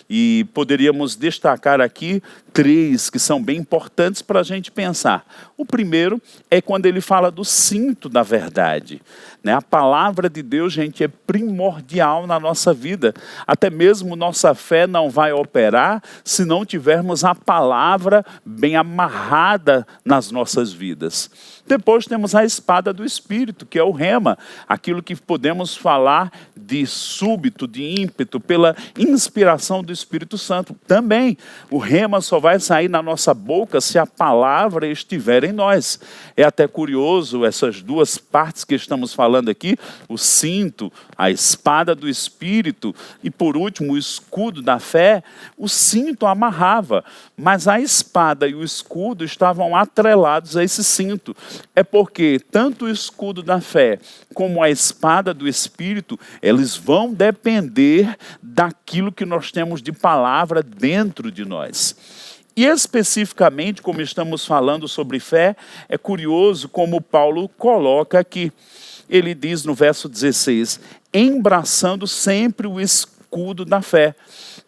E 0.08 0.46
poderíamos 0.54 1.16
destacar 1.16 1.80
aqui 1.80 2.22
três 2.52 3.10
que 3.10 3.18
são 3.18 3.42
bem 3.42 3.58
importantes 3.58 4.22
para 4.22 4.38
a 4.38 4.44
gente 4.44 4.70
pensar. 4.70 5.26
O 5.58 5.64
primeiro 5.64 6.20
é 6.50 6.60
quando 6.60 6.84
ele 6.84 7.00
fala 7.00 7.30
do 7.30 7.42
cinto 7.42 8.10
da 8.10 8.22
verdade. 8.22 9.00
Né? 9.42 9.54
A 9.54 9.62
palavra 9.62 10.28
de 10.28 10.42
Deus, 10.42 10.70
gente, 10.70 11.02
é 11.02 11.08
primordial 11.08 12.26
na 12.26 12.38
nossa 12.38 12.74
vida. 12.74 13.14
Até 13.46 13.70
mesmo 13.70 14.16
nossa 14.16 14.54
fé 14.54 14.86
não 14.86 15.08
vai 15.08 15.32
operar 15.32 16.02
se 16.22 16.44
não 16.44 16.66
tivermos 16.66 17.24
a 17.24 17.34
palavra 17.34 18.22
bem 18.44 18.76
amarrada 18.76 19.86
nas 20.04 20.30
nossas 20.30 20.74
vidas. 20.74 21.30
Depois 21.66 22.04
temos 22.04 22.34
a 22.34 22.44
espada 22.44 22.92
do 22.92 23.04
Espírito, 23.04 23.64
que 23.64 23.78
é 23.78 23.82
o 23.82 23.90
rema, 23.90 24.36
aquilo 24.68 25.02
que 25.02 25.16
podemos 25.16 25.74
falar 25.74 26.30
de 26.54 26.86
súbito, 26.86 27.66
de 27.66 27.82
ímpeto, 28.00 28.38
pela 28.38 28.76
inspiração 28.96 29.82
do 29.82 29.92
Espírito 29.92 30.36
Santo. 30.36 30.76
Também, 30.86 31.36
o 31.70 31.78
rema 31.78 32.20
só 32.20 32.38
vai 32.38 32.60
sair 32.60 32.88
na 32.88 33.02
nossa 33.02 33.32
boca 33.32 33.80
se 33.80 33.98
a 33.98 34.06
palavra 34.06 34.86
estiver 34.86 35.45
em 35.46 35.52
nós. 35.52 35.98
É 36.36 36.42
até 36.42 36.66
curioso 36.68 37.44
essas 37.44 37.82
duas 37.82 38.18
partes 38.18 38.64
que 38.64 38.74
estamos 38.74 39.14
falando 39.14 39.48
aqui, 39.48 39.76
o 40.08 40.18
cinto, 40.18 40.92
a 41.16 41.30
espada 41.30 41.94
do 41.94 42.08
espírito 42.08 42.94
e 43.22 43.30
por 43.30 43.56
último 43.56 43.94
o 43.94 43.98
escudo 43.98 44.60
da 44.60 44.78
fé, 44.78 45.22
o 45.56 45.68
cinto 45.68 46.26
amarrava, 46.26 47.04
mas 47.36 47.66
a 47.68 47.80
espada 47.80 48.48
e 48.48 48.54
o 48.54 48.62
escudo 48.62 49.24
estavam 49.24 49.74
atrelados 49.76 50.56
a 50.56 50.64
esse 50.64 50.84
cinto. 50.84 51.34
É 51.74 51.82
porque 51.82 52.40
tanto 52.50 52.84
o 52.84 52.90
escudo 52.90 53.42
da 53.42 53.60
fé 53.60 53.98
como 54.34 54.62
a 54.62 54.68
espada 54.68 55.32
do 55.32 55.48
espírito, 55.48 56.18
eles 56.42 56.76
vão 56.76 57.12
depender 57.12 58.16
daquilo 58.42 59.12
que 59.12 59.24
nós 59.24 59.50
temos 59.50 59.80
de 59.80 59.92
palavra 59.92 60.62
dentro 60.62 61.30
de 61.30 61.44
nós. 61.44 61.96
E 62.56 62.64
especificamente, 62.64 63.82
como 63.82 64.00
estamos 64.00 64.46
falando 64.46 64.88
sobre 64.88 65.20
fé, 65.20 65.54
é 65.90 65.98
curioso 65.98 66.70
como 66.70 67.02
Paulo 67.02 67.50
coloca 67.50 68.18
aqui. 68.18 68.50
Ele 69.10 69.34
diz 69.34 69.62
no 69.64 69.74
verso 69.74 70.08
16: 70.08 70.80
embraçando 71.12 72.06
sempre 72.06 72.66
o 72.66 72.80
escudo 72.80 73.62
da 73.62 73.82
fé, 73.82 74.14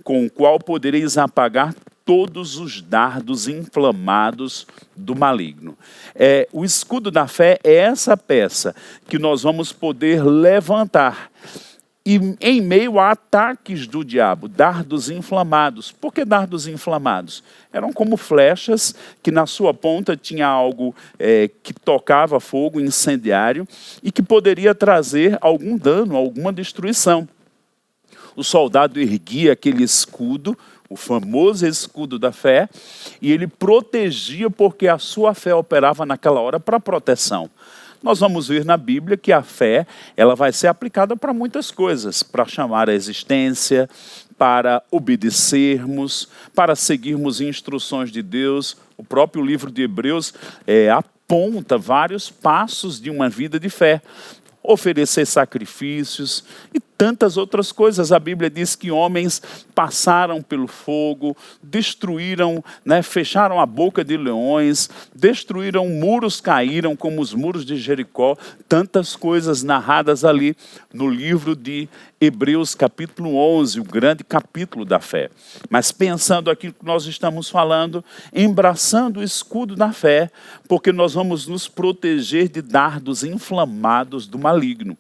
com 0.05 0.27
o 0.27 0.31
qual 0.31 0.59
podereis 0.59 1.17
apagar 1.17 1.75
todos 2.05 2.57
os 2.57 2.83
dardos 2.83 3.49
inflamados 3.49 4.67
do 4.95 5.15
maligno. 5.15 5.77
É, 6.15 6.49
o 6.53 6.65
escudo 6.65 7.11
da 7.11 7.27
fé 7.27 7.59
é 7.65 7.75
essa 7.75 8.17
peça 8.17 8.75
que 9.09 9.19
nós 9.19 9.43
vamos 9.43 9.73
poder 9.73 10.23
levantar 10.23 11.31
e 12.11 12.19
em 12.41 12.63
meio 12.63 12.99
a 12.99 13.11
ataques 13.11 13.87
do 13.87 14.03
diabo, 14.03 14.49
dardos 14.49 15.11
inflamados. 15.11 15.93
Por 15.93 16.11
que 16.11 16.25
dardos 16.25 16.67
inflamados? 16.67 17.45
Eram 17.71 17.93
como 17.93 18.17
flechas 18.17 18.95
que 19.23 19.31
na 19.31 19.45
sua 19.45 19.75
ponta 19.75 20.17
tinha 20.17 20.47
algo 20.47 20.97
é, 21.19 21.51
que 21.63 21.75
tocava 21.75 22.41
fogo 22.41 22.81
incendiário 22.81 23.69
e 24.03 24.11
que 24.11 24.23
poderia 24.23 24.75
trazer 24.75 25.37
algum 25.43 25.77
dano, 25.77 26.17
alguma 26.17 26.51
destruição. 26.51 27.29
O 28.35 28.43
soldado 28.43 28.99
erguia 28.99 29.53
aquele 29.53 29.85
escudo, 29.85 30.57
o 30.89 30.97
famoso 30.97 31.67
escudo 31.67 32.19
da 32.19 32.33
fé, 32.33 32.71
e 33.21 33.31
ele 33.31 33.47
protegia 33.47 34.49
porque 34.49 34.89
a 34.89 34.97
sua 34.97 35.35
fé 35.35 35.55
operava 35.55 36.07
naquela 36.07 36.41
hora 36.41 36.59
para 36.59 36.81
proteção 36.81 37.51
nós 38.03 38.21
vamos 38.21 38.49
ver 38.49 38.65
na 38.65 38.77
Bíblia 38.77 39.17
que 39.17 39.33
a 39.33 39.43
fé 39.43 39.87
ela 40.17 40.35
vai 40.35 40.53
ser 40.53 40.69
aplicada 40.69 41.17
para 41.17 41.33
muitas 41.33 41.71
coisas, 41.71 42.23
para 42.23 42.47
chamar 42.47 42.89
a 42.89 42.95
existência, 42.95 43.89
para 44.37 44.83
obedecermos, 44.91 46.29
para 46.55 46.77
seguirmos 46.77 47.41
instruções 47.41 48.11
de 48.11 48.23
Deus. 48.23 48.77
O 48.97 49.05
próprio 49.05 49.45
livro 49.45 49.71
de 49.71 49.83
Hebreus 49.83 50.33
é, 50.67 50.91
aponta 50.91 51.77
vários 51.77 52.31
passos 52.31 53.01
de 53.01 53.11
uma 53.11 53.29
vida 53.29 53.59
de 53.59 53.69
fé 53.69 54.01
oferecer 54.63 55.27
sacrifícios 55.27 56.45
e 56.75 56.81
tantas 56.99 57.37
outras 57.37 57.71
coisas. 57.71 58.11
A 58.11 58.19
Bíblia 58.19 58.51
diz 58.51 58.75
que 58.75 58.91
homens 58.91 59.41
passaram 59.73 60.43
pelo 60.43 60.67
fogo, 60.67 61.37
destruíram, 61.63 62.63
né, 62.85 63.01
fecharam 63.01 63.61
a 63.61 63.65
boca 63.65 64.05
de 64.05 64.17
leões, 64.17 64.91
destruíram 65.15 65.89
muros, 65.89 66.41
caíram 66.41 66.97
como 66.97 67.23
os 67.23 67.33
muros 67.33 67.65
de 67.65 67.77
Jericó. 67.77 68.37
Tantas 68.69 69.15
coisas 69.15 69.63
narradas 69.63 70.25
ali 70.25 70.57
no 70.93 71.09
livro 71.09 71.55
de 71.55 71.89
Hebreus, 72.21 72.75
capítulo 72.75 73.37
11, 73.37 73.79
o 73.79 73.85
grande 73.85 74.25
capítulo 74.25 74.85
da 74.85 74.99
fé. 74.99 75.31
Mas 75.71 75.93
pensando 75.93 76.51
aqui 76.51 76.73
que 76.73 76.85
nós 76.85 77.07
estamos 77.07 77.49
falando, 77.49 78.05
embraçando 78.35 79.21
o 79.21 79.23
escudo 79.23 79.77
da 79.77 79.93
fé, 79.93 80.29
porque 80.67 80.91
nós 80.91 81.15
vamos 81.15 81.47
nos 81.47 81.69
proteger 81.69 82.49
de 82.49 82.61
dardos 82.61 83.23
inflamados 83.23 84.27
do 84.27 84.37
maligno. 84.37 84.99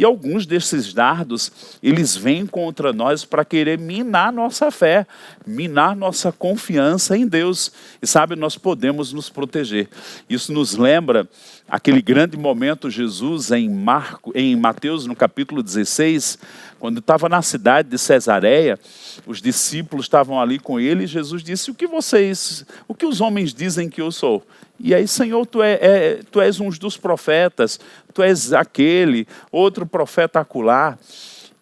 E 0.00 0.04
alguns 0.04 0.46
desses 0.46 0.94
dardos, 0.94 1.52
eles 1.82 2.16
vêm 2.16 2.46
contra 2.46 2.90
nós 2.90 3.26
para 3.26 3.44
querer 3.44 3.78
minar 3.78 4.32
nossa 4.32 4.70
fé, 4.70 5.06
minar 5.46 5.94
nossa 5.94 6.32
confiança 6.32 7.18
em 7.18 7.26
Deus. 7.26 7.70
E 8.00 8.06
sabe, 8.06 8.34
nós 8.34 8.56
podemos 8.56 9.12
nos 9.12 9.28
proteger. 9.28 9.90
Isso 10.26 10.54
nos 10.54 10.74
lembra 10.74 11.28
aquele 11.68 12.00
grande 12.00 12.34
momento 12.34 12.88
Jesus 12.88 13.50
em 13.50 13.68
Marco, 13.68 14.32
em 14.34 14.56
Mateus 14.56 15.04
no 15.04 15.14
capítulo 15.14 15.62
16, 15.62 16.38
quando 16.78 17.00
estava 17.00 17.28
na 17.28 17.42
cidade 17.42 17.90
de 17.90 17.98
Cesareia, 17.98 18.80
os 19.26 19.42
discípulos 19.42 20.06
estavam 20.06 20.40
ali 20.40 20.58
com 20.58 20.80
ele 20.80 21.04
e 21.04 21.06
Jesus 21.06 21.42
disse: 21.42 21.70
"O 21.70 21.74
que 21.74 21.86
vocês, 21.86 22.64
o 22.88 22.94
que 22.94 23.04
os 23.04 23.20
homens 23.20 23.52
dizem 23.52 23.90
que 23.90 24.00
eu 24.00 24.10
sou?" 24.10 24.42
E 24.82 24.94
aí, 24.94 25.06
Senhor, 25.06 25.44
tu, 25.44 25.62
é, 25.62 25.74
é, 25.74 26.20
tu 26.30 26.40
és 26.40 26.58
um 26.58 26.70
dos 26.70 26.96
profetas, 26.96 27.78
tu 28.14 28.22
és 28.22 28.54
aquele, 28.54 29.26
outro 29.52 29.84
profeta 29.84 30.40
acular. 30.40 30.98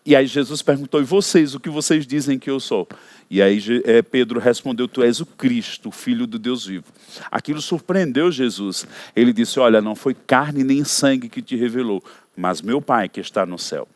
E 0.06 0.14
aí 0.14 0.26
Jesus 0.26 0.62
perguntou, 0.62 1.00
e 1.00 1.04
vocês, 1.04 1.52
o 1.54 1.60
que 1.60 1.68
vocês 1.68 2.06
dizem 2.06 2.38
que 2.38 2.48
eu 2.48 2.60
sou? 2.60 2.86
E 3.28 3.42
aí 3.42 3.60
é, 3.84 4.00
Pedro 4.02 4.38
respondeu, 4.38 4.86
tu 4.86 5.02
és 5.02 5.20
o 5.20 5.26
Cristo, 5.26 5.90
Filho 5.90 6.28
do 6.28 6.38
Deus 6.38 6.64
vivo. 6.64 6.86
Aquilo 7.30 7.60
surpreendeu 7.60 8.30
Jesus. 8.30 8.86
Ele 9.14 9.32
disse, 9.32 9.58
olha, 9.58 9.82
não 9.82 9.96
foi 9.96 10.14
carne 10.14 10.62
nem 10.62 10.84
sangue 10.84 11.28
que 11.28 11.42
te 11.42 11.56
revelou, 11.56 12.02
mas 12.36 12.62
meu 12.62 12.80
Pai 12.80 13.08
que 13.08 13.20
está 13.20 13.44
no 13.44 13.58
céu. 13.58 13.88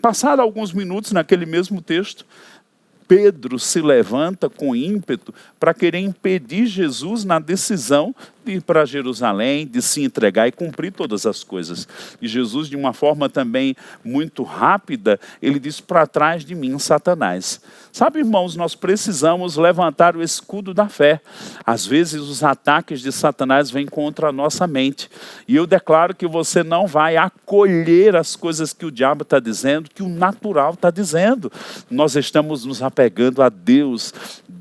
Passado 0.00 0.40
alguns 0.40 0.72
minutos 0.72 1.10
naquele 1.10 1.44
mesmo 1.44 1.82
texto, 1.82 2.24
Pedro 3.08 3.58
se 3.58 3.80
levanta 3.80 4.50
com 4.50 4.76
ímpeto 4.76 5.34
para 5.58 5.72
querer 5.72 5.98
impedir 5.98 6.66
Jesus 6.66 7.24
na 7.24 7.38
decisão 7.38 8.14
de 8.37 8.37
ir 8.50 8.62
para 8.62 8.84
Jerusalém, 8.84 9.66
de 9.66 9.80
se 9.82 10.02
entregar 10.02 10.48
e 10.48 10.52
cumprir 10.52 10.92
todas 10.92 11.26
as 11.26 11.44
coisas. 11.44 11.86
E 12.20 12.28
Jesus, 12.28 12.68
de 12.68 12.76
uma 12.76 12.92
forma 12.92 13.28
também 13.28 13.76
muito 14.04 14.42
rápida, 14.42 15.18
ele 15.40 15.58
diz: 15.58 15.80
Para 15.80 16.06
trás 16.06 16.44
de 16.44 16.54
mim, 16.54 16.78
Satanás. 16.78 17.60
Sabe, 17.92 18.20
irmãos, 18.20 18.54
nós 18.54 18.74
precisamos 18.74 19.56
levantar 19.56 20.16
o 20.16 20.22
escudo 20.22 20.72
da 20.72 20.88
fé. 20.88 21.20
Às 21.66 21.84
vezes, 21.86 22.20
os 22.20 22.44
ataques 22.44 23.00
de 23.00 23.10
Satanás 23.10 23.70
vêm 23.70 23.86
contra 23.86 24.28
a 24.28 24.32
nossa 24.32 24.66
mente. 24.66 25.10
E 25.46 25.56
eu 25.56 25.66
declaro 25.66 26.14
que 26.14 26.26
você 26.26 26.62
não 26.62 26.86
vai 26.86 27.16
acolher 27.16 28.14
as 28.14 28.36
coisas 28.36 28.72
que 28.72 28.86
o 28.86 28.90
diabo 28.90 29.22
está 29.22 29.40
dizendo, 29.40 29.90
que 29.90 30.02
o 30.02 30.08
natural 30.08 30.74
está 30.74 30.90
dizendo. 30.90 31.50
Nós 31.90 32.14
estamos 32.16 32.64
nos 32.64 32.82
apegando 32.82 33.42
a 33.42 33.48
Deus. 33.48 34.12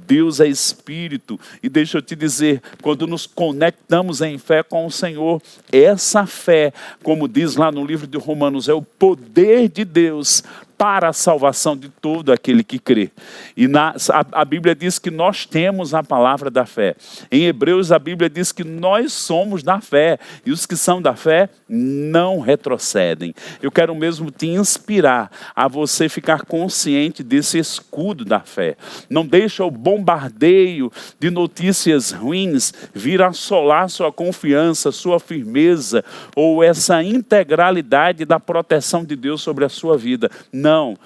Deus 0.07 0.39
é 0.39 0.47
espírito. 0.47 1.37
E 1.61 1.67
deixa 1.67 1.97
eu 1.97 2.01
te 2.01 2.15
dizer, 2.15 2.61
quando 2.81 3.05
nos 3.05 3.27
conectamos 3.27 4.21
em 4.21 4.37
fé 4.37 4.63
com 4.63 4.85
o 4.85 4.91
Senhor, 4.91 5.41
essa 5.71 6.25
fé, 6.25 6.73
como 7.03 7.27
diz 7.27 7.55
lá 7.57 7.71
no 7.71 7.85
livro 7.85 8.07
de 8.07 8.17
Romanos, 8.17 8.69
é 8.69 8.73
o 8.73 8.81
poder 8.81 9.67
de 9.67 9.83
Deus 9.83 10.43
para 10.77 11.09
a 11.09 11.13
salvação 11.13 11.75
de 11.75 11.89
todo 11.89 12.31
aquele 12.31 12.63
que 12.63 12.77
crê. 12.77 13.09
E 13.55 13.67
na, 13.67 13.95
a, 14.11 14.41
a, 14.41 14.45
Bíblia 14.45 14.75
diz 14.75 14.99
que 14.99 15.09
nós 15.09 15.45
temos 15.45 15.93
a 15.93 16.03
palavra 16.03 16.51
da 16.51 16.65
fé. 16.65 16.95
Em 17.31 17.45
Hebreus, 17.45 17.91
a 17.91 17.97
Bíblia 17.97 18.29
diz 18.29 18.51
que 18.51 18.63
nós 18.63 19.11
somos 19.11 19.63
da 19.63 19.81
fé. 19.81 20.19
E 20.45 20.51
os 20.51 20.67
que 20.67 20.75
são 20.75 21.01
da 21.01 21.15
fé 21.15 21.49
não 21.67 22.39
retrocedem. 22.39 23.33
Eu 23.61 23.71
quero 23.71 23.95
mesmo 23.95 24.29
te 24.29 24.47
inspirar 24.47 25.31
a 25.55 25.67
você 25.67 26.07
ficar 26.07 26.43
consciente 26.43 27.23
desse 27.23 27.57
escudo 27.57 28.23
da 28.23 28.41
fé. 28.41 28.77
Não 29.09 29.25
deixa 29.25 29.65
o 29.65 29.71
bombardeio 29.71 30.91
de 31.19 31.31
notícias 31.31 32.11
ruins 32.11 32.71
vir 32.93 33.21
assolar 33.21 33.89
sua 33.89 34.11
confiança, 34.11 34.91
sua 34.91 35.19
firmeza 35.19 36.05
ou 36.35 36.63
essa 36.63 37.01
integralidade 37.01 38.25
da 38.25 38.39
proteção 38.39 39.03
de 39.03 39.15
Deus 39.15 39.41
sobre 39.41 39.65
a 39.65 39.69
sua 39.69 39.97
vida. 39.97 40.29
Não 40.53 40.66
não. 40.67 40.97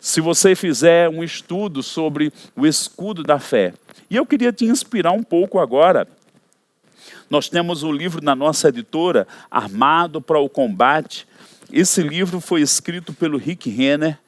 Se 0.00 0.18
você 0.18 0.54
fizer 0.54 1.06
um 1.10 1.22
estudo 1.22 1.82
sobre 1.82 2.32
o 2.56 2.66
escudo 2.66 3.22
da 3.22 3.38
fé, 3.38 3.74
e 4.08 4.16
eu 4.16 4.24
queria 4.24 4.50
te 4.50 4.64
inspirar 4.64 5.12
um 5.12 5.22
pouco 5.22 5.58
agora. 5.58 6.08
Nós 7.28 7.50
temos 7.50 7.82
um 7.82 7.92
livro 7.92 8.24
na 8.24 8.34
nossa 8.34 8.70
editora, 8.70 9.28
Armado 9.50 10.22
para 10.22 10.38
o 10.38 10.48
Combate. 10.48 11.28
Esse 11.70 12.02
livro 12.02 12.40
foi 12.40 12.62
escrito 12.62 13.12
pelo 13.12 13.36
Rick 13.36 13.68
Renner. 13.68 14.18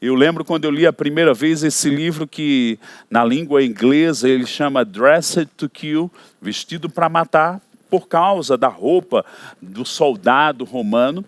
Eu 0.00 0.14
lembro 0.14 0.42
quando 0.42 0.64
eu 0.64 0.70
li 0.70 0.86
a 0.86 0.92
primeira 0.92 1.34
vez 1.34 1.62
esse 1.62 1.90
livro 1.90 2.26
que 2.26 2.78
na 3.10 3.22
língua 3.22 3.62
inglesa 3.62 4.26
ele 4.26 4.46
chama 4.46 4.86
Dressed 4.86 5.46
to 5.54 5.68
Kill, 5.68 6.10
vestido 6.40 6.88
para 6.88 7.10
matar, 7.10 7.60
por 7.90 8.08
causa 8.08 8.56
da 8.56 8.68
roupa 8.68 9.22
do 9.60 9.84
soldado 9.84 10.64
romano. 10.64 11.22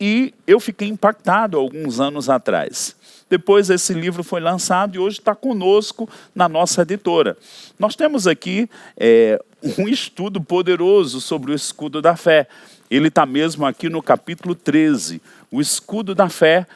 E 0.00 0.32
eu 0.46 0.60
fiquei 0.60 0.88
impactado 0.88 1.58
alguns 1.58 1.98
anos 1.98 2.28
atrás. 2.28 2.96
Depois 3.28 3.68
esse 3.68 3.92
livro 3.92 4.22
foi 4.22 4.40
lançado 4.40 4.96
e 4.96 4.98
hoje 4.98 5.18
está 5.18 5.34
conosco 5.34 6.08
na 6.34 6.48
nossa 6.48 6.82
editora. 6.82 7.36
Nós 7.78 7.94
temos 7.94 8.26
aqui 8.26 8.70
é, 8.96 9.38
um 9.76 9.88
estudo 9.88 10.40
poderoso 10.40 11.20
sobre 11.20 11.52
o 11.52 11.54
escudo 11.54 12.00
da 12.00 12.16
fé. 12.16 12.46
Ele 12.90 13.08
está 13.08 13.26
mesmo 13.26 13.66
aqui 13.66 13.88
no 13.88 14.02
capítulo 14.02 14.54
13, 14.54 15.20
o 15.50 15.60
escudo 15.60 16.14
da 16.14 16.28
fé. 16.28 16.66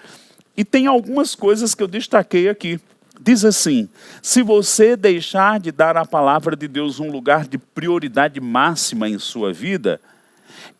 E 0.54 0.64
tem 0.64 0.86
algumas 0.86 1.34
coisas 1.34 1.74
que 1.74 1.82
eu 1.82 1.88
destaquei 1.88 2.48
aqui. 2.48 2.78
Diz 3.18 3.44
assim: 3.44 3.88
se 4.20 4.42
você 4.42 4.96
deixar 4.96 5.58
de 5.58 5.72
dar 5.72 5.96
à 5.96 6.04
palavra 6.04 6.54
de 6.54 6.68
Deus 6.68 7.00
um 7.00 7.10
lugar 7.10 7.46
de 7.46 7.56
prioridade 7.56 8.40
máxima 8.40 9.08
em 9.08 9.18
sua 9.18 9.52
vida, 9.52 10.00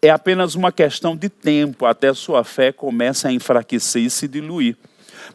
é 0.04 0.10
apenas 0.10 0.56
uma 0.56 0.72
questão 0.72 1.16
de 1.16 1.28
tempo 1.28 1.86
até 1.86 2.12
sua 2.12 2.42
fé 2.42 2.72
comece 2.72 3.28
a 3.28 3.32
enfraquecer 3.32 4.02
e 4.02 4.10
se 4.10 4.26
diluir. 4.26 4.76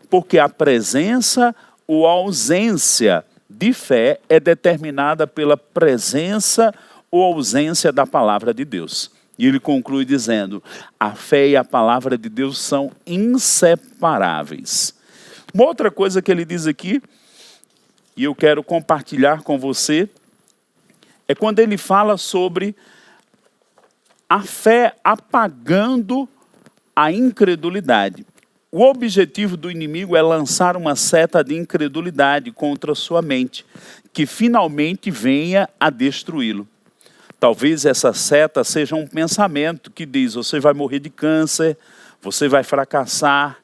Porque 0.10 0.38
a 0.38 0.49
presença 0.49 1.56
ou 1.88 2.06
a 2.06 2.12
ausência 2.12 3.23
de 3.49 3.71
fé 3.71 4.19
é 4.27 4.41
determinada 4.41 5.25
pela 5.25 5.56
presença 5.56 6.73
ou 7.10 7.23
ausência 7.23 7.93
da 7.93 8.06
palavra 8.06 8.53
de 8.53 8.65
Deus. 8.65 9.10
E 9.39 9.47
ele 9.47 9.60
conclui 9.60 10.03
dizendo: 10.03 10.62
a 10.99 11.12
fé 11.12 11.47
e 11.47 11.56
a 11.56 11.63
palavra 11.63 12.17
de 12.17 12.27
Deus 12.27 12.60
são 12.60 12.91
inseparáveis. 13.06 14.93
Uma 15.53 15.63
outra 15.63 15.89
coisa 15.89 16.21
que 16.21 16.30
ele 16.30 16.43
diz 16.43 16.67
aqui, 16.67 17.01
e 18.17 18.25
eu 18.25 18.36
quero 18.36 18.62
compartilhar 18.62 19.43
com 19.43 19.58
você, 19.58 20.10
é 21.25 21.34
quando 21.34 21.60
ele 21.60 21.77
fala 21.77 22.17
sobre 22.17 22.75
a 24.30 24.42
fé 24.42 24.96
apagando 25.04 26.28
a 26.96 27.12
incredulidade. 27.12 28.26
O 28.72 28.84
objetivo 28.84 29.56
do 29.56 29.72
inimigo 29.72 30.16
é 30.16 30.22
lançar 30.22 30.76
uma 30.76 30.96
seta 30.96 31.44
de 31.44 31.56
incredulidade 31.56 32.52
contra 32.52 32.94
sua 32.94 33.22
mente, 33.22 33.66
que 34.12 34.26
finalmente 34.26 35.10
venha 35.10 35.70
a 35.80 35.90
destruí-lo. 35.90 36.68
Talvez 37.40 37.86
essa 37.86 38.13
seta 38.13 38.63
seja 38.63 38.96
um 38.96 39.08
pensamento 39.08 39.92
que 39.92 40.06
diz: 40.06 40.34
você 40.34 40.60
vai 40.60 40.74
morrer 40.74 41.00
de 41.00 41.10
câncer, 41.10 41.78
você 42.22 42.50
vai 42.50 42.63
fracassar, 42.63 43.58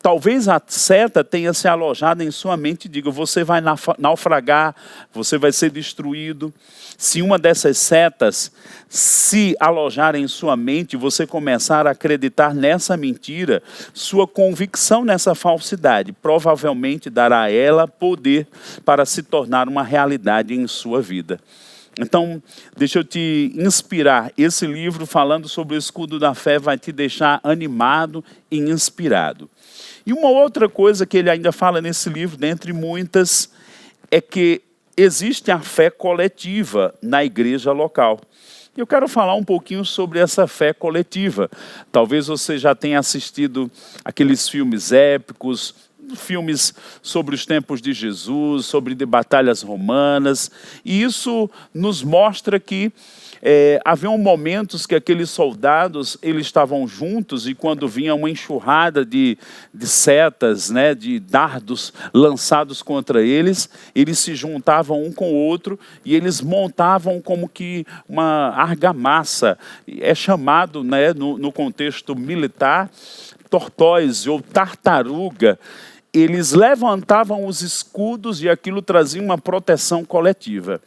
Talvez 0.00 0.48
a 0.48 0.62
seta 0.64 1.24
tenha 1.24 1.52
se 1.52 1.66
alojado 1.66 2.22
em 2.22 2.30
sua 2.30 2.56
mente 2.56 2.84
e 2.84 2.88
diga: 2.88 3.10
você 3.10 3.42
vai 3.42 3.60
naufragar, 3.98 4.74
você 5.12 5.36
vai 5.36 5.50
ser 5.50 5.70
destruído. 5.70 6.54
Se 6.96 7.20
uma 7.20 7.38
dessas 7.38 7.78
setas 7.78 8.52
se 8.88 9.56
alojar 9.58 10.14
em 10.14 10.28
sua 10.28 10.56
mente, 10.56 10.96
você 10.96 11.26
começar 11.26 11.86
a 11.86 11.90
acreditar 11.90 12.54
nessa 12.54 12.96
mentira, 12.96 13.62
sua 13.92 14.26
convicção 14.26 15.04
nessa 15.04 15.34
falsidade 15.34 16.12
provavelmente 16.12 17.10
dará 17.10 17.42
a 17.42 17.50
ela 17.50 17.88
poder 17.88 18.46
para 18.84 19.04
se 19.04 19.22
tornar 19.22 19.68
uma 19.68 19.82
realidade 19.82 20.54
em 20.54 20.66
sua 20.66 21.02
vida. 21.02 21.40
Então, 22.00 22.40
deixa 22.76 23.00
eu 23.00 23.04
te 23.04 23.52
inspirar. 23.56 24.32
Esse 24.38 24.66
livro 24.66 25.04
falando 25.04 25.48
sobre 25.48 25.74
o 25.74 25.78
escudo 25.78 26.18
da 26.18 26.32
fé 26.32 26.58
vai 26.58 26.78
te 26.78 26.92
deixar 26.92 27.40
animado 27.42 28.24
e 28.50 28.58
inspirado. 28.58 29.50
E 30.08 30.12
uma 30.14 30.30
outra 30.30 30.70
coisa 30.70 31.04
que 31.04 31.18
ele 31.18 31.28
ainda 31.28 31.52
fala 31.52 31.82
nesse 31.82 32.08
livro, 32.08 32.38
dentre 32.38 32.72
muitas, 32.72 33.50
é 34.10 34.22
que 34.22 34.62
existe 34.96 35.50
a 35.50 35.60
fé 35.60 35.90
coletiva 35.90 36.94
na 37.02 37.22
igreja 37.22 37.72
local. 37.72 38.18
Eu 38.74 38.86
quero 38.86 39.06
falar 39.06 39.34
um 39.34 39.44
pouquinho 39.44 39.84
sobre 39.84 40.18
essa 40.18 40.46
fé 40.46 40.72
coletiva. 40.72 41.50
Talvez 41.92 42.26
você 42.26 42.56
já 42.56 42.74
tenha 42.74 42.98
assistido 42.98 43.70
aqueles 44.02 44.48
filmes 44.48 44.92
épicos, 44.92 45.74
filmes 46.16 46.72
sobre 47.02 47.34
os 47.34 47.44
tempos 47.44 47.82
de 47.82 47.92
Jesus, 47.92 48.64
sobre 48.64 48.94
de 48.94 49.04
batalhas 49.04 49.60
romanas, 49.60 50.50
e 50.86 51.02
isso 51.02 51.50
nos 51.74 52.02
mostra 52.02 52.58
que 52.58 52.90
é, 53.42 53.80
haviam 53.84 54.16
momentos 54.18 54.86
que 54.86 54.94
aqueles 54.94 55.30
soldados 55.30 56.16
eles 56.22 56.46
estavam 56.46 56.86
juntos 56.86 57.46
e 57.46 57.54
quando 57.54 57.88
vinha 57.88 58.14
uma 58.14 58.30
enxurrada 58.30 59.04
de, 59.04 59.38
de 59.72 59.86
setas, 59.86 60.70
né, 60.70 60.94
de 60.94 61.18
dardos 61.20 61.92
lançados 62.12 62.82
contra 62.82 63.22
eles, 63.22 63.68
eles 63.94 64.18
se 64.18 64.34
juntavam 64.34 65.02
um 65.02 65.12
com 65.12 65.32
o 65.32 65.36
outro 65.36 65.78
e 66.04 66.14
eles 66.14 66.40
montavam 66.40 67.20
como 67.20 67.48
que 67.48 67.86
uma 68.08 68.50
argamassa. 68.50 69.58
É 70.00 70.14
chamado, 70.14 70.82
né, 70.82 71.12
no, 71.12 71.38
no 71.38 71.52
contexto 71.52 72.14
militar, 72.14 72.90
tortóise 73.50 74.28
ou 74.28 74.40
tartaruga 74.40 75.58
eles 76.12 76.52
levantavam 76.52 77.46
os 77.46 77.60
escudos 77.60 78.42
e 78.42 78.48
aquilo 78.48 78.80
trazia 78.80 79.22
uma 79.22 79.38
proteção 79.38 80.04
coletiva. 80.04 80.80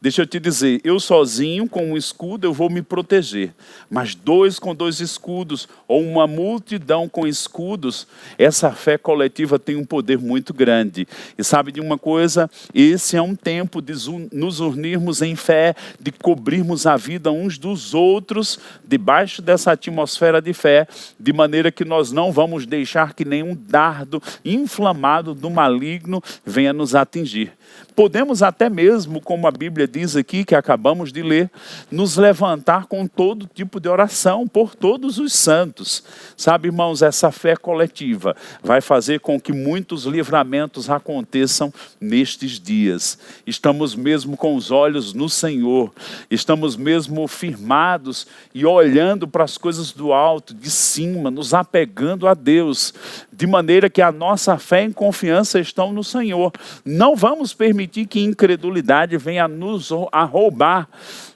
Deixa 0.00 0.22
eu 0.22 0.26
te 0.28 0.38
dizer, 0.38 0.80
eu 0.84 1.00
sozinho 1.00 1.68
com 1.68 1.90
um 1.90 1.96
escudo 1.96 2.46
eu 2.46 2.52
vou 2.52 2.70
me 2.70 2.82
proteger, 2.82 3.52
mas 3.90 4.14
dois 4.14 4.56
com 4.56 4.72
dois 4.72 5.00
escudos 5.00 5.68
ou 5.88 6.00
uma 6.00 6.24
multidão 6.24 7.08
com 7.08 7.26
escudos, 7.26 8.06
essa 8.38 8.70
fé 8.70 8.96
coletiva 8.96 9.58
tem 9.58 9.74
um 9.74 9.84
poder 9.84 10.16
muito 10.16 10.54
grande. 10.54 11.04
E 11.36 11.42
sabe 11.42 11.72
de 11.72 11.80
uma 11.80 11.98
coisa? 11.98 12.48
Esse 12.72 13.16
é 13.16 13.22
um 13.22 13.34
tempo 13.34 13.82
de 13.82 13.92
nos 14.32 14.60
unirmos 14.60 15.20
em 15.20 15.34
fé, 15.34 15.74
de 15.98 16.12
cobrirmos 16.12 16.86
a 16.86 16.96
vida 16.96 17.32
uns 17.32 17.58
dos 17.58 17.92
outros 17.92 18.56
debaixo 18.86 19.42
dessa 19.42 19.72
atmosfera 19.72 20.40
de 20.40 20.52
fé, 20.52 20.86
de 21.18 21.32
maneira 21.32 21.72
que 21.72 21.84
nós 21.84 22.12
não 22.12 22.30
vamos 22.30 22.66
deixar 22.66 23.14
que 23.14 23.24
nenhum 23.24 23.58
dardo 23.60 24.22
inflamado 24.44 25.34
do 25.34 25.50
maligno 25.50 26.22
venha 26.46 26.72
nos 26.72 26.94
atingir. 26.94 27.52
Podemos 27.96 28.44
até 28.44 28.70
mesmo, 28.70 29.20
como 29.20 29.48
a 29.48 29.50
Bíblia 29.50 29.87
diz 29.88 30.14
aqui, 30.14 30.44
que 30.44 30.54
acabamos 30.54 31.12
de 31.12 31.22
ler, 31.22 31.50
nos 31.90 32.16
levantar 32.16 32.86
com 32.86 33.06
todo 33.06 33.48
tipo 33.52 33.80
de 33.80 33.88
oração 33.88 34.46
por 34.46 34.74
todos 34.74 35.18
os 35.18 35.32
santos. 35.32 36.04
Sabe, 36.36 36.68
irmãos, 36.68 37.02
essa 37.02 37.32
fé 37.32 37.56
coletiva 37.56 38.36
vai 38.62 38.80
fazer 38.80 39.20
com 39.20 39.40
que 39.40 39.52
muitos 39.52 40.04
livramentos 40.04 40.90
aconteçam 40.90 41.72
nestes 42.00 42.60
dias. 42.60 43.18
Estamos 43.46 43.94
mesmo 43.94 44.36
com 44.36 44.54
os 44.54 44.70
olhos 44.70 45.12
no 45.14 45.28
Senhor, 45.28 45.92
estamos 46.30 46.76
mesmo 46.76 47.26
firmados 47.26 48.26
e 48.54 48.64
olhando 48.66 49.26
para 49.26 49.44
as 49.44 49.56
coisas 49.56 49.92
do 49.92 50.12
alto, 50.12 50.54
de 50.54 50.70
cima, 50.70 51.30
nos 51.30 51.54
apegando 51.54 52.28
a 52.28 52.34
Deus, 52.34 52.92
de 53.38 53.46
maneira 53.46 53.88
que 53.88 54.02
a 54.02 54.10
nossa 54.10 54.58
fé 54.58 54.84
e 54.84 54.92
confiança 54.92 55.60
estão 55.60 55.92
no 55.92 56.02
Senhor. 56.02 56.50
Não 56.84 57.14
vamos 57.14 57.54
permitir 57.54 58.08
que 58.08 58.20
incredulidade 58.20 59.16
venha 59.16 59.46
nos 59.46 59.92
a 60.10 60.24
roubar 60.24 60.88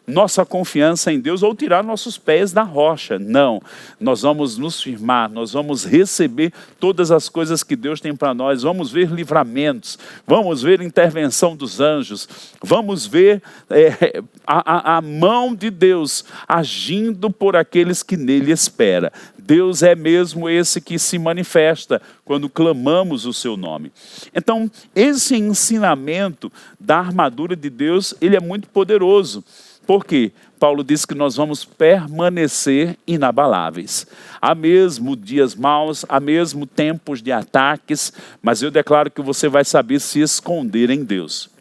nossa 0.07 0.45
confiança 0.45 1.13
em 1.13 1.21
Deus 1.21 1.43
ou 1.43 1.55
tirar 1.55 1.85
nossos 1.85 2.19
pés 2.19 2.53
da 2.53 2.63
rocha. 2.63 3.19
Não, 3.19 3.63
nós 4.01 4.23
vamos 4.23 4.59
nos 4.59 4.83
firmar, 4.83 5.31
nós 5.31 5.53
vamos 5.53 5.85
receber 5.85 6.53
todas 6.81 7.11
as 7.11 7.29
coisas 7.29 7.63
que 7.63 7.77
Deus 7.77 8.01
tem 8.01 8.15
para 8.15 8.35
nós, 8.35 8.63
vamos 8.63 8.91
ver 8.91 9.11
livramentos, 9.11 9.99
vamos 10.27 10.63
ver 10.63 10.81
intervenção 10.81 11.55
dos 11.55 11.81
anjos, 11.81 12.29
vamos 12.63 13.07
ver 13.07 13.43
é, 13.71 14.23
a, 14.47 14.95
a, 14.95 14.97
a 14.99 15.01
mão 15.01 15.55
de 15.55 15.71
Deus 15.71 16.25
agindo 16.49 17.31
por 17.31 17.55
aqueles 17.55 18.03
que 18.03 18.17
nele 18.17 18.51
esperam. 18.51 19.11
Deus 19.45 19.83
é 19.83 19.95
mesmo 19.95 20.49
esse 20.49 20.81
que 20.81 20.99
se 20.99 21.19
manifesta 21.19 22.01
quando 22.25 22.49
clamamos 22.49 23.27
o 23.27 23.33
seu 23.33 23.57
nome. 23.57 23.93
Então, 24.35 24.71
esse 24.95 25.37
ensinamento 25.37 26.51
da 26.79 26.99
armadura 26.99 27.57
de 27.57 27.69
Deus, 27.69 28.15
ele 28.21 28.37
é 28.37 28.41
muito 28.41 28.69
poderoso. 28.69 29.45
Por 29.87 30.05
quê? 30.05 30.33
Paulo 30.61 30.85
diz 30.85 31.05
que 31.05 31.15
nós 31.15 31.35
vamos 31.35 31.65
permanecer 31.65 32.97
inabaláveis. 33.05 34.07
Há 34.41 34.55
mesmo 34.55 35.17
dias 35.17 35.57
maus, 35.57 36.05
há 36.09 36.21
mesmo 36.21 36.67
tempos 36.67 37.21
de 37.21 37.33
ataques, 37.33 38.13
mas 38.41 38.63
eu 38.63 38.71
declaro 38.71 39.11
que 39.11 39.21
você 39.21 39.49
vai 39.49 39.65
saber 39.65 40.01
se 40.01 40.21
esconder 40.21 40.89
em 40.89 41.03
Deus. 41.03 41.52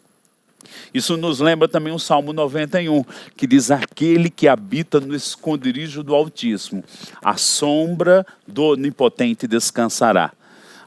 Isso 0.93 1.17
nos 1.17 1.39
lembra 1.39 1.67
também 1.67 1.93
o 1.93 1.99
Salmo 1.99 2.33
91, 2.33 3.03
que 3.35 3.47
diz: 3.47 3.71
Aquele 3.71 4.29
que 4.29 4.47
habita 4.47 4.99
no 4.99 5.15
esconderijo 5.15 6.03
do 6.03 6.15
Altíssimo, 6.15 6.83
a 7.21 7.37
sombra 7.37 8.25
do 8.47 8.63
Onipotente 8.63 9.47
descansará. 9.47 10.31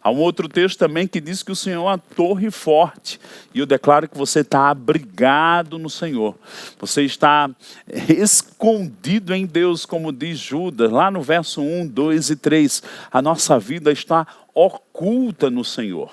Há 0.05 0.11
um 0.11 0.19
outro 0.19 0.51
texto 0.51 0.79
também 0.79 1.09
que 1.09 1.19
diz 1.19 1.43
que 1.43 1.51
o 1.51 1.57
Senhor 1.57 1.77
é 1.77 1.83
uma 1.83 1.97
torre 1.97 2.51
forte. 2.51 3.19
E 3.55 3.61
eu 3.61 3.65
declaro 3.65 4.07
que 4.07 4.19
você 4.19 4.41
está 4.41 4.69
abrigado 4.69 5.79
no 5.79 5.89
Senhor. 5.89 6.37
Você 6.79 7.05
está 7.05 7.49
escondido 8.07 9.35
em 9.35 9.47
Deus, 9.47 9.87
como 9.87 10.13
diz 10.13 10.39
Judas, 10.39 10.93
lá 10.93 11.11
no 11.11 11.23
verso 11.23 11.63
1, 11.63 11.87
2 11.87 12.29
e 12.29 12.37
3. 12.37 12.83
A 13.11 13.23
nossa 13.23 13.59
vida 13.59 13.91
está 13.91 14.27
oculta 14.55 15.49
no 15.49 15.65
Senhor. 15.65 16.13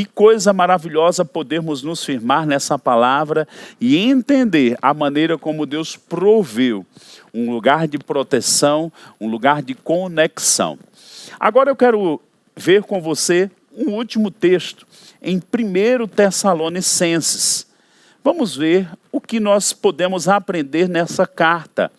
Que 0.00 0.06
coisa 0.06 0.50
maravilhosa 0.54 1.26
podermos 1.26 1.82
nos 1.82 2.02
firmar 2.02 2.46
nessa 2.46 2.78
palavra 2.78 3.46
e 3.78 3.98
entender 3.98 4.78
a 4.80 4.94
maneira 4.94 5.36
como 5.36 5.66
Deus 5.66 5.94
proveu 5.94 6.86
um 7.34 7.50
lugar 7.50 7.86
de 7.86 7.98
proteção, 7.98 8.90
um 9.20 9.28
lugar 9.28 9.60
de 9.60 9.74
conexão. 9.74 10.78
Agora 11.38 11.68
eu 11.68 11.76
quero 11.76 12.18
ver 12.56 12.82
com 12.82 13.02
você 13.02 13.50
um 13.76 13.90
último 13.90 14.30
texto 14.30 14.86
em 15.20 15.36
1 15.36 16.06
Tessalonicenses. 16.06 17.66
Vamos 18.24 18.56
ver 18.56 18.88
o 19.12 19.20
que 19.20 19.38
nós 19.38 19.74
podemos 19.74 20.28
aprender 20.28 20.88
nessa 20.88 21.26
carta. 21.26 21.92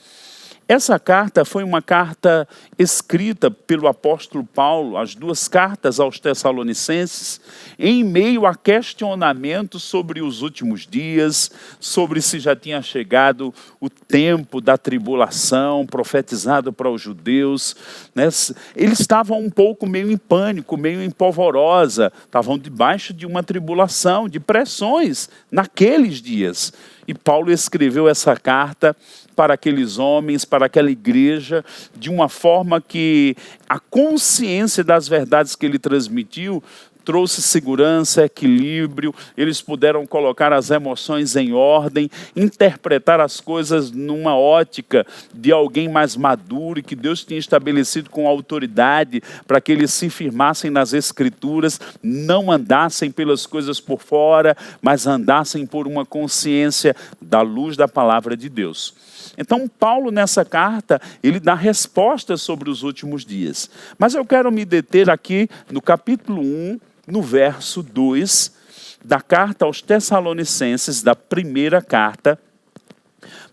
Essa 0.71 0.97
carta 0.97 1.43
foi 1.43 1.65
uma 1.65 1.81
carta 1.81 2.47
escrita 2.79 3.51
pelo 3.51 3.89
apóstolo 3.89 4.45
Paulo, 4.45 4.95
as 4.95 5.13
duas 5.13 5.49
cartas 5.49 5.99
aos 5.99 6.17
Tessalonicenses, 6.17 7.41
em 7.77 8.05
meio 8.05 8.45
a 8.45 8.55
questionamentos 8.55 9.83
sobre 9.83 10.21
os 10.21 10.41
últimos 10.41 10.87
dias, 10.87 11.51
sobre 11.77 12.21
se 12.21 12.39
já 12.39 12.55
tinha 12.55 12.81
chegado 12.81 13.53
o 13.81 13.89
tempo 13.89 14.61
da 14.61 14.77
tribulação 14.77 15.85
profetizado 15.85 16.71
para 16.71 16.89
os 16.89 17.01
judeus. 17.01 17.75
Né? 18.15 18.29
Eles 18.73 19.01
estavam 19.01 19.41
um 19.41 19.49
pouco 19.49 19.85
meio 19.85 20.09
em 20.09 20.15
pânico, 20.15 20.77
meio 20.77 21.01
em 21.01 21.11
polvorosa, 21.11 22.13
estavam 22.23 22.57
debaixo 22.57 23.13
de 23.13 23.25
uma 23.25 23.43
tribulação, 23.43 24.29
de 24.29 24.39
pressões 24.39 25.29
naqueles 25.51 26.21
dias. 26.21 26.71
E 27.05 27.13
Paulo 27.13 27.51
escreveu 27.51 28.07
essa 28.07 28.37
carta 28.37 28.95
para 29.35 29.53
aqueles 29.53 29.97
homens, 29.97 30.45
para 30.45 30.65
aquela 30.65 30.91
igreja, 30.91 31.63
de 31.95 32.09
uma 32.09 32.29
forma 32.29 32.81
que 32.81 33.35
a 33.67 33.79
consciência 33.79 34.83
das 34.83 35.07
verdades 35.07 35.55
que 35.55 35.65
ele 35.65 35.79
transmitiu 35.79 36.63
trouxe 37.03 37.41
segurança, 37.41 38.25
equilíbrio, 38.25 39.13
eles 39.35 39.61
puderam 39.61 40.05
colocar 40.05 40.53
as 40.53 40.69
emoções 40.69 41.35
em 41.35 41.53
ordem, 41.53 42.09
interpretar 42.35 43.19
as 43.19 43.39
coisas 43.39 43.91
numa 43.91 44.37
ótica 44.37 45.05
de 45.33 45.51
alguém 45.51 45.89
mais 45.89 46.15
maduro 46.15 46.83
que 46.83 46.95
Deus 46.95 47.23
tinha 47.23 47.39
estabelecido 47.39 48.09
com 48.09 48.27
autoridade 48.27 49.21
para 49.47 49.59
que 49.59 49.71
eles 49.71 49.91
se 49.91 50.09
firmassem 50.09 50.69
nas 50.69 50.93
Escrituras, 50.93 51.79
não 52.01 52.51
andassem 52.51 53.11
pelas 53.11 53.45
coisas 53.45 53.79
por 53.79 53.99
fora, 54.01 54.55
mas 54.81 55.07
andassem 55.07 55.65
por 55.65 55.87
uma 55.87 56.05
consciência 56.05 56.95
da 57.21 57.41
luz 57.41 57.75
da 57.75 57.87
palavra 57.87 58.37
de 58.37 58.49
Deus. 58.49 58.93
Então, 59.37 59.67
Paulo, 59.67 60.11
nessa 60.11 60.43
carta, 60.45 61.01
ele 61.23 61.39
dá 61.39 61.53
respostas 61.53 62.41
sobre 62.41 62.69
os 62.69 62.83
últimos 62.83 63.25
dias. 63.25 63.69
Mas 63.97 64.13
eu 64.13 64.25
quero 64.25 64.51
me 64.51 64.65
deter 64.65 65.09
aqui 65.09 65.49
no 65.69 65.81
capítulo 65.81 66.41
1, 66.41 66.79
no 67.07 67.21
verso 67.21 67.81
2 67.83 68.61
da 69.03 69.19
carta 69.19 69.65
aos 69.65 69.81
Tessalonicenses, 69.81 71.01
da 71.01 71.15
primeira 71.15 71.81
carta, 71.81 72.39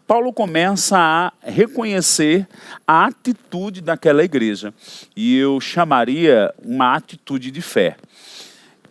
Paulo 0.08 0.32
começa 0.32 0.96
a 0.96 1.32
reconhecer 1.42 2.48
a 2.86 3.04
atitude 3.04 3.82
daquela 3.82 4.24
igreja. 4.24 4.72
E 5.14 5.36
eu 5.36 5.60
chamaria 5.60 6.50
uma 6.64 6.94
atitude 6.94 7.50
de 7.50 7.60
fé. 7.60 7.94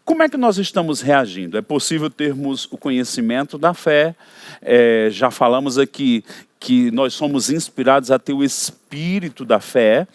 Como 0.06 0.22
é 0.22 0.30
que 0.30 0.38
nós 0.38 0.60
estamos 0.60 1.02
reagindo? 1.02 1.58
É 1.58 1.62
possível 1.62 2.08
termos 2.08 2.66
o 2.72 2.78
conhecimento 2.78 3.58
da 3.58 3.74
fé. 3.74 4.16
É, 4.62 5.10
já 5.12 5.32
falamos 5.32 5.80
aqui 5.80 6.24
que 6.60 6.92
nós 6.92 7.14
somos 7.14 7.50
inspirados 7.50 8.12
a 8.12 8.20
ter 8.20 8.34
o 8.34 8.44
espírito 8.44 9.46
da 9.46 9.60
fé. 9.60 10.08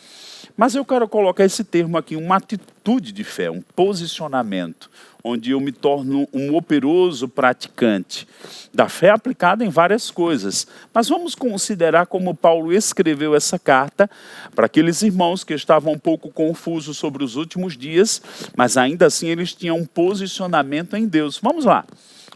Mas 0.57 0.75
eu 0.75 0.85
quero 0.85 1.09
colocar 1.09 1.45
esse 1.45 1.65
termo 1.65 1.97
aqui, 1.97 2.15
uma 2.15 2.37
atitude 2.37 3.11
de 3.11 3.25
fé, 3.25 3.51
um 3.51 3.63
posicionamento, 3.63 4.91
onde 5.25 5.53
eu 5.53 5.61
me 5.61 5.73
torno 5.73 6.29
um 6.33 6.55
operoso 6.55 7.27
praticante 7.27 8.29
da 8.73 8.89
fé 8.89 9.11
aplicada 9.11 9.65
em 9.65 9.71
várias 9.71 10.11
coisas. 10.11 10.67
Mas 10.93 11.09
vamos 11.09 11.35
considerar 11.35 12.07
como 12.07 12.35
Paulo 12.35 12.73
escreveu 12.73 13.35
essa 13.35 13.59
carta 13.59 14.11
para 14.55 14.67
aqueles 14.67 15.01
irmãos 15.03 15.43
que 15.43 15.55
estavam 15.55 15.95
um 15.95 15.99
pouco 15.99 16.31
confusos 16.31 16.99
sobre 16.99 17.25
os 17.25 17.37
últimos 17.37 17.77
dias, 17.77 18.21
mas 18.57 18.77
ainda 18.77 19.07
assim 19.07 19.29
eles 19.29 19.55
tinham 19.55 19.79
um 19.79 19.87
posicionamento 19.87 20.97
em 20.97 21.07
Deus. 21.07 21.39
Vamos 21.39 21.65
lá. 21.65 21.85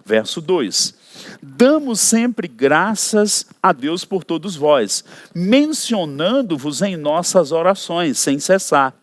Verso 0.05 0.41
2. 0.41 1.06
Damos 1.43 2.01
sempre 2.01 2.49
graças 2.49 3.47
a 3.63 3.73
Deus 3.73 4.05
por 4.05 4.25
todos 4.25 4.57
vós, 4.57 5.05
mencionando-vos 5.35 6.83
em 6.83 6.97
nossas 6.97 7.53
orações, 7.53 8.19
sem 8.19 8.39
cessar, 8.39 8.95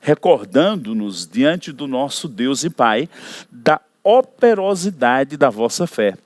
recordando-nos 0.00 1.26
diante 1.26 1.72
do 1.72 1.86
nosso 1.86 2.28
Deus 2.28 2.64
e 2.64 2.70
Pai 2.70 3.08
da 3.50 3.80
operosidade 4.02 5.36
da 5.36 5.50
vossa 5.50 5.86
fé. 5.86 6.16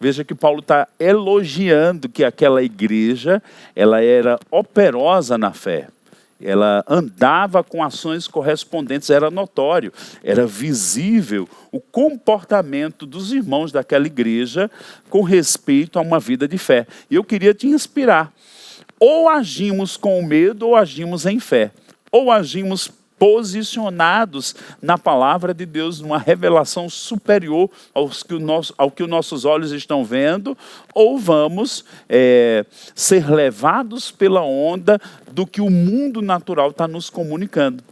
Veja 0.00 0.24
que 0.24 0.34
Paulo 0.34 0.60
está 0.60 0.88
elogiando 0.98 2.08
que 2.08 2.24
aquela 2.24 2.62
igreja 2.62 3.42
ela 3.76 4.02
era 4.02 4.40
operosa 4.50 5.36
na 5.36 5.52
fé 5.52 5.88
ela 6.42 6.84
andava 6.88 7.62
com 7.62 7.82
ações 7.82 8.26
correspondentes, 8.26 9.10
era 9.10 9.30
notório, 9.30 9.92
era 10.22 10.46
visível 10.46 11.48
o 11.70 11.80
comportamento 11.80 13.06
dos 13.06 13.32
irmãos 13.32 13.70
daquela 13.72 14.06
igreja 14.06 14.70
com 15.08 15.22
respeito 15.22 15.98
a 15.98 16.02
uma 16.02 16.18
vida 16.18 16.48
de 16.48 16.58
fé. 16.58 16.86
E 17.10 17.14
eu 17.14 17.24
queria 17.24 17.54
te 17.54 17.66
inspirar. 17.66 18.32
Ou 18.98 19.28
agimos 19.28 19.96
com 19.96 20.22
medo 20.22 20.68
ou 20.68 20.76
agimos 20.76 21.24
em 21.26 21.40
fé. 21.40 21.70
Ou 22.12 22.30
agimos 22.30 22.90
posicionados 23.20 24.54
na 24.80 24.96
palavra 24.96 25.52
de 25.52 25.66
Deus, 25.66 26.00
numa 26.00 26.16
revelação 26.16 26.88
superior 26.88 27.70
aos 27.92 28.22
que 28.22 28.32
o 28.32 28.40
nosso, 28.40 28.72
ao 28.78 28.90
que 28.90 29.02
os 29.02 29.08
nossos 29.10 29.44
olhos 29.44 29.72
estão 29.72 30.02
vendo, 30.02 30.56
ou 30.94 31.18
vamos 31.18 31.84
é, 32.08 32.64
ser 32.94 33.30
levados 33.30 34.10
pela 34.10 34.40
onda 34.40 34.98
do 35.30 35.46
que 35.46 35.60
o 35.60 35.68
mundo 35.68 36.22
natural 36.22 36.70
está 36.70 36.88
nos 36.88 37.10
comunicando. 37.10 37.84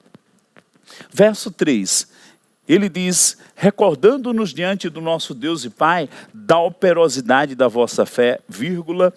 Verso 1.12 1.50
3. 1.50 2.08
Ele 2.66 2.88
diz: 2.88 3.36
recordando-nos 3.54 4.54
diante 4.54 4.88
do 4.88 5.02
nosso 5.02 5.34
Deus 5.34 5.62
e 5.62 5.68
Pai 5.68 6.08
da 6.32 6.58
operosidade 6.58 7.54
da 7.54 7.68
vossa 7.68 8.06
fé, 8.06 8.40
vírgula, 8.48 9.12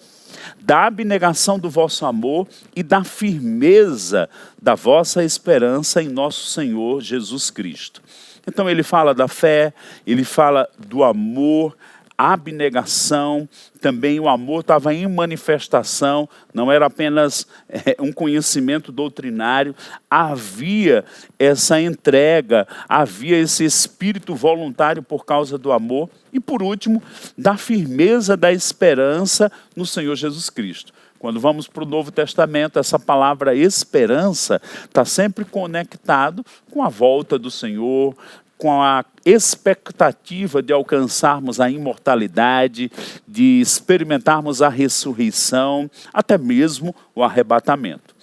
da 0.60 0.86
abnegação 0.86 1.58
do 1.58 1.70
vosso 1.70 2.06
amor 2.06 2.46
e 2.74 2.82
da 2.82 3.04
firmeza 3.04 4.28
da 4.60 4.74
vossa 4.74 5.24
esperança 5.24 6.02
em 6.02 6.08
nosso 6.08 6.46
Senhor 6.46 7.00
Jesus 7.00 7.50
Cristo. 7.50 8.02
Então 8.46 8.68
ele 8.68 8.82
fala 8.82 9.14
da 9.14 9.28
fé, 9.28 9.72
ele 10.06 10.24
fala 10.24 10.68
do 10.78 11.04
amor, 11.04 11.76
abnegação, 12.16 13.48
também 13.80 14.20
o 14.20 14.28
amor 14.28 14.60
estava 14.60 14.94
em 14.94 15.06
manifestação, 15.08 16.28
não 16.54 16.70
era 16.70 16.86
apenas 16.86 17.46
é, 17.68 17.96
um 17.98 18.12
conhecimento 18.12 18.92
doutrinário, 18.92 19.74
havia 20.08 21.04
essa 21.38 21.80
entrega, 21.80 22.66
havia 22.88 23.38
esse 23.38 23.64
espírito 23.64 24.34
voluntário 24.34 25.02
por 25.02 25.24
causa 25.24 25.58
do 25.58 25.72
amor, 25.72 26.08
e 26.32 26.40
por 26.40 26.62
último, 26.62 27.02
da 27.36 27.56
firmeza 27.56 28.36
da 28.36 28.52
esperança 28.52 29.50
no 29.76 29.84
Senhor 29.84 30.16
Jesus 30.16 30.48
Cristo. 30.48 30.92
Quando 31.18 31.38
vamos 31.38 31.68
para 31.68 31.84
o 31.84 31.86
Novo 31.86 32.10
Testamento, 32.10 32.78
essa 32.78 32.98
palavra 32.98 33.54
esperança 33.54 34.60
está 34.84 35.04
sempre 35.04 35.44
conectado 35.44 36.44
com 36.70 36.82
a 36.82 36.88
volta 36.88 37.38
do 37.38 37.48
Senhor, 37.48 38.16
com 38.58 38.82
a 38.82 39.04
expectativa 39.24 40.62
de 40.62 40.72
alcançarmos 40.72 41.60
a 41.60 41.70
imortalidade, 41.70 42.90
de 43.26 43.60
experimentarmos 43.60 44.62
a 44.62 44.68
ressurreição, 44.68 45.90
até 46.12 46.38
mesmo 46.38 46.94
o 47.14 47.22
arrebatamento. 47.22 48.14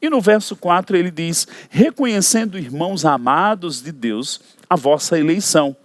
E 0.00 0.08
no 0.08 0.20
verso 0.20 0.54
4 0.54 0.96
ele 0.96 1.10
diz: 1.10 1.46
reconhecendo, 1.68 2.58
irmãos 2.58 3.04
amados 3.04 3.82
de 3.82 3.92
Deus, 3.92 4.40
a 4.68 4.76
vossa 4.76 5.18
eleição. 5.18 5.76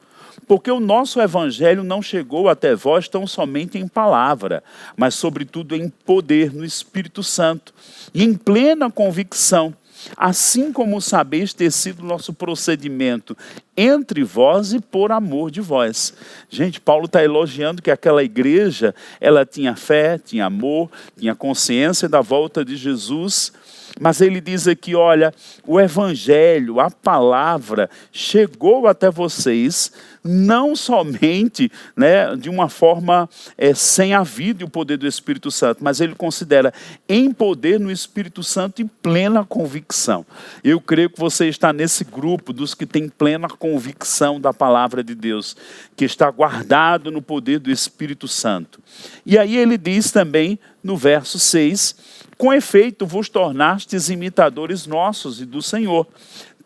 Porque 0.47 0.69
o 0.69 0.80
nosso 0.80 1.21
evangelho 1.21 1.84
não 1.84 2.01
chegou 2.01 2.49
até 2.49 2.75
vós 2.75 3.08
tão 3.08 3.25
somente 3.25 3.77
em 3.77 3.88
palavra, 3.88 4.63
mas 4.97 5.15
sobretudo 5.15 5.75
em 5.75 5.89
poder 5.89 6.54
no 6.54 6.65
Espírito 6.65 7.23
Santo 7.23 7.73
e 8.13 8.23
em 8.23 8.34
plena 8.34 8.91
convicção 8.91 9.73
assim 10.17 10.71
como 10.71 11.01
sabeis 11.01 11.54
ter 11.54 11.71
sido 11.71 12.04
nosso 12.04 12.34
procedimento 12.34 13.38
entre 13.75 14.23
vós 14.23 14.73
e 14.73 14.80
por 14.80 15.12
amor 15.12 15.51
de 15.51 15.62
vós. 15.62 16.13
Gente, 16.49 16.80
Paulo 16.80 17.06
está 17.06 17.23
elogiando 17.23 17.82
que 17.82 17.91
aquela 17.91 18.23
igreja, 18.23 18.93
ela 19.19 19.45
tinha 19.45 19.75
fé, 19.75 20.17
tinha 20.17 20.45
amor, 20.45 20.89
tinha 21.17 21.36
consciência 21.36 22.08
da 22.10 22.21
volta 22.21 22.63
de 22.63 22.75
Jesus, 22.75 23.54
mas 24.01 24.19
ele 24.19 24.41
diz 24.41 24.67
aqui, 24.67 24.95
olha, 24.95 25.31
o 25.63 25.79
evangelho, 25.79 26.79
a 26.79 26.89
palavra 26.89 27.87
chegou 28.11 28.87
até 28.87 29.11
vocês 29.11 29.91
não 30.23 30.75
somente 30.75 31.71
né, 31.95 32.35
de 32.35 32.49
uma 32.49 32.67
forma 32.67 33.29
é, 33.55 33.75
sem 33.75 34.15
a 34.15 34.23
vida 34.23 34.63
e 34.63 34.65
o 34.65 34.69
poder 34.69 34.97
do 34.97 35.05
Espírito 35.05 35.51
Santo, 35.51 35.83
mas 35.83 36.01
ele 36.01 36.15
considera 36.15 36.73
em 37.07 37.31
poder 37.31 37.79
no 37.79 37.91
Espírito 37.91 38.41
Santo 38.41 38.81
e 38.81 38.85
plena 38.85 39.45
convicção. 39.45 40.25
Eu 40.63 40.81
creio 40.81 41.11
que 41.11 41.19
você 41.19 41.47
está 41.47 41.71
nesse 41.71 42.03
grupo 42.03 42.51
dos 42.51 42.73
que 42.73 42.87
tem 42.87 43.07
plena 43.07 43.47
convicção 43.49 44.41
da 44.41 44.51
palavra 44.51 45.03
de 45.03 45.13
Deus, 45.13 45.55
que 45.95 46.05
está 46.05 46.31
guardado 46.31 47.11
no 47.11 47.21
poder 47.21 47.59
do 47.59 47.69
Espírito 47.69 48.27
Santo. 48.27 48.79
E 49.23 49.37
aí 49.37 49.55
ele 49.55 49.77
diz 49.77 50.09
também 50.09 50.57
no 50.83 50.97
verso 50.97 51.37
6: 51.37 51.95
Com 52.41 52.51
efeito 52.51 53.06
vos 53.06 53.30
tornastes 53.30 54.10
imitadores 54.10 54.88
nossos 54.88 55.39
e 55.39 55.45
do 55.45 55.62
Senhor, 55.62 56.08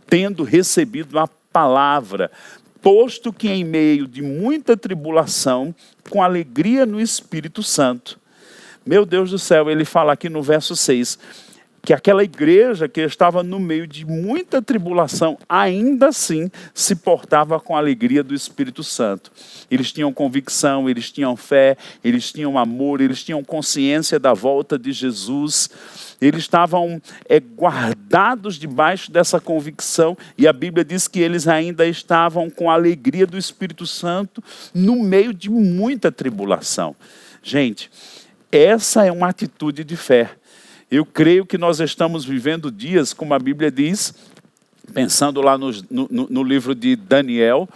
tendo 0.07 0.41
recebido 0.45 1.19
a 1.19 1.27
palavra 1.27 2.31
posto 2.81 3.33
que 3.33 3.49
em 3.49 3.65
meio 3.65 4.07
de 4.07 4.21
muita 4.21 4.77
tribulação, 4.77 5.75
com 6.09 6.23
alegria 6.23 6.85
no 6.85 6.97
Espírito 6.97 7.61
Santo. 7.61 8.17
Meu 8.85 9.05
Deus 9.05 9.31
do 9.31 9.37
céu, 9.37 9.69
ele 9.69 9.83
fala 9.83 10.13
aqui 10.13 10.29
no 10.29 10.41
verso 10.41 10.77
6 10.77 11.19
que 11.85 11.93
aquela 11.93 12.23
igreja 12.23 12.89
que 12.89 13.01
estava 13.01 13.43
no 13.43 13.59
meio 13.59 13.85
de 13.85 14.05
muita 14.05 14.61
tribulação, 14.61 15.37
ainda 15.47 16.07
assim 16.07 16.49
se 16.73 16.95
portava 16.95 17.59
com 17.59 17.75
a 17.75 17.79
alegria 17.79 18.23
do 18.23 18.33
Espírito 18.33 18.83
Santo. 18.83 19.31
Eles 19.69 19.91
tinham 19.91 20.11
convicção, 20.11 20.89
eles 20.89 21.11
tinham 21.11 21.37
fé, 21.37 21.77
eles 22.03 22.31
tinham 22.31 22.57
amor, 22.57 23.01
eles 23.01 23.23
tinham 23.23 23.43
consciência 23.43 24.19
da 24.19 24.33
volta 24.33 24.79
de 24.79 24.91
Jesus. 24.91 25.69
Eles 26.19 26.41
estavam 26.41 26.99
é, 27.29 27.39
guardados 27.39 28.55
debaixo 28.55 29.11
dessa 29.11 29.39
convicção, 29.39 30.17
e 30.37 30.47
a 30.47 30.53
Bíblia 30.53 30.83
diz 30.83 31.07
que 31.07 31.19
eles 31.19 31.47
ainda 31.47 31.85
estavam 31.85 32.49
com 32.49 32.69
a 32.69 32.73
alegria 32.73 33.27
do 33.27 33.37
Espírito 33.37 33.85
Santo 33.85 34.43
no 34.73 34.95
meio 35.03 35.33
de 35.33 35.49
muita 35.51 36.11
tribulação. 36.11 36.95
Gente, 37.43 37.91
essa 38.51 39.05
é 39.05 39.11
uma 39.11 39.29
atitude 39.29 39.83
de 39.83 39.95
fé. 39.95 40.31
Eu 40.89 41.05
creio 41.05 41.45
que 41.45 41.57
nós 41.57 41.79
estamos 41.79 42.25
vivendo 42.25 42.71
dias, 42.71 43.13
como 43.13 43.33
a 43.33 43.39
Bíblia 43.39 43.71
diz, 43.71 44.13
pensando 44.93 45.41
lá 45.41 45.57
no, 45.57 45.71
no, 45.89 46.07
no 46.09 46.43
livro 46.43 46.75
de 46.75 46.95
Daniel, 46.95 47.67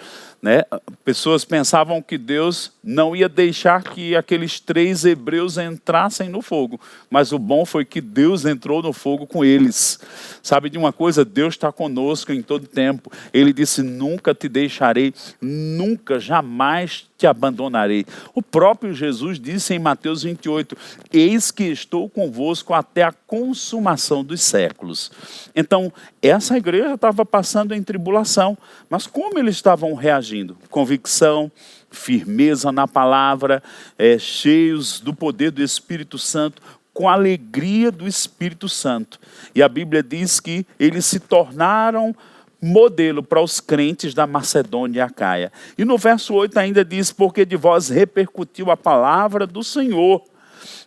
né? 0.41 0.63
Pessoas 1.03 1.43
pensavam 1.43 2.01
que 2.01 2.17
Deus 2.17 2.71
não 2.83 3.15
ia 3.15 3.27
deixar 3.27 3.83
que 3.83 4.15
aqueles 4.15 4.59
três 4.59 5.03
hebreus 5.03 5.57
entrassem 5.57 6.29
no 6.29 6.41
fogo, 6.41 6.79
mas 7.09 7.31
o 7.33 7.39
bom 7.39 7.65
foi 7.65 7.83
que 7.83 7.99
Deus 7.99 8.45
entrou 8.45 8.81
no 8.81 8.93
fogo 8.93 9.27
com 9.27 9.43
eles. 9.43 9.99
Sabe 10.41 10.69
de 10.69 10.77
uma 10.77 10.93
coisa? 10.93 11.25
Deus 11.25 11.55
está 11.55 11.71
conosco 11.71 12.31
em 12.31 12.41
todo 12.41 12.67
tempo. 12.67 13.11
Ele 13.33 13.51
disse: 13.51 13.83
Nunca 13.83 14.33
te 14.33 14.47
deixarei, 14.47 15.13
nunca, 15.41 16.19
jamais 16.19 17.07
te 17.17 17.27
abandonarei. 17.27 18.05
O 18.33 18.41
próprio 18.41 18.93
Jesus 18.93 19.39
disse 19.39 19.73
em 19.73 19.79
Mateus 19.79 20.23
28: 20.23 20.77
Eis 21.11 21.51
que 21.51 21.65
estou 21.65 22.09
convosco 22.09 22.73
até 22.73 23.03
a 23.03 23.11
consumação 23.11 24.23
dos 24.23 24.41
séculos. 24.41 25.11
Então, 25.53 25.91
essa 26.21 26.57
igreja 26.57 26.93
estava 26.93 27.25
passando 27.25 27.75
em 27.75 27.83
tribulação, 27.83 28.57
mas 28.89 29.05
como 29.05 29.37
eles 29.37 29.55
estavam 29.55 29.93
reagindo? 29.93 30.28
Convicção, 30.69 31.51
firmeza 31.89 32.71
na 32.71 32.87
palavra, 32.87 33.61
é, 33.97 34.17
cheios 34.17 34.99
do 34.99 35.13
poder 35.13 35.51
do 35.51 35.63
Espírito 35.63 36.17
Santo, 36.17 36.61
com 36.93 37.07
a 37.07 37.13
alegria 37.13 37.91
do 37.91 38.07
Espírito 38.07 38.67
Santo. 38.67 39.19
E 39.55 39.63
a 39.63 39.69
Bíblia 39.69 40.03
diz 40.03 40.39
que 40.39 40.65
eles 40.79 41.05
se 41.05 41.19
tornaram 41.19 42.15
modelo 42.61 43.23
para 43.23 43.41
os 43.41 43.59
crentes 43.59 44.13
da 44.13 44.27
Macedônia 44.27 44.99
e 44.99 45.01
Acaia. 45.01 45.51
E 45.77 45.85
no 45.85 45.97
verso 45.97 46.33
8 46.33 46.57
ainda 46.57 46.83
diz: 46.83 47.11
Porque 47.11 47.45
de 47.45 47.55
vós 47.55 47.89
repercutiu 47.89 48.69
a 48.69 48.77
palavra 48.77 49.47
do 49.47 49.63
Senhor, 49.63 50.23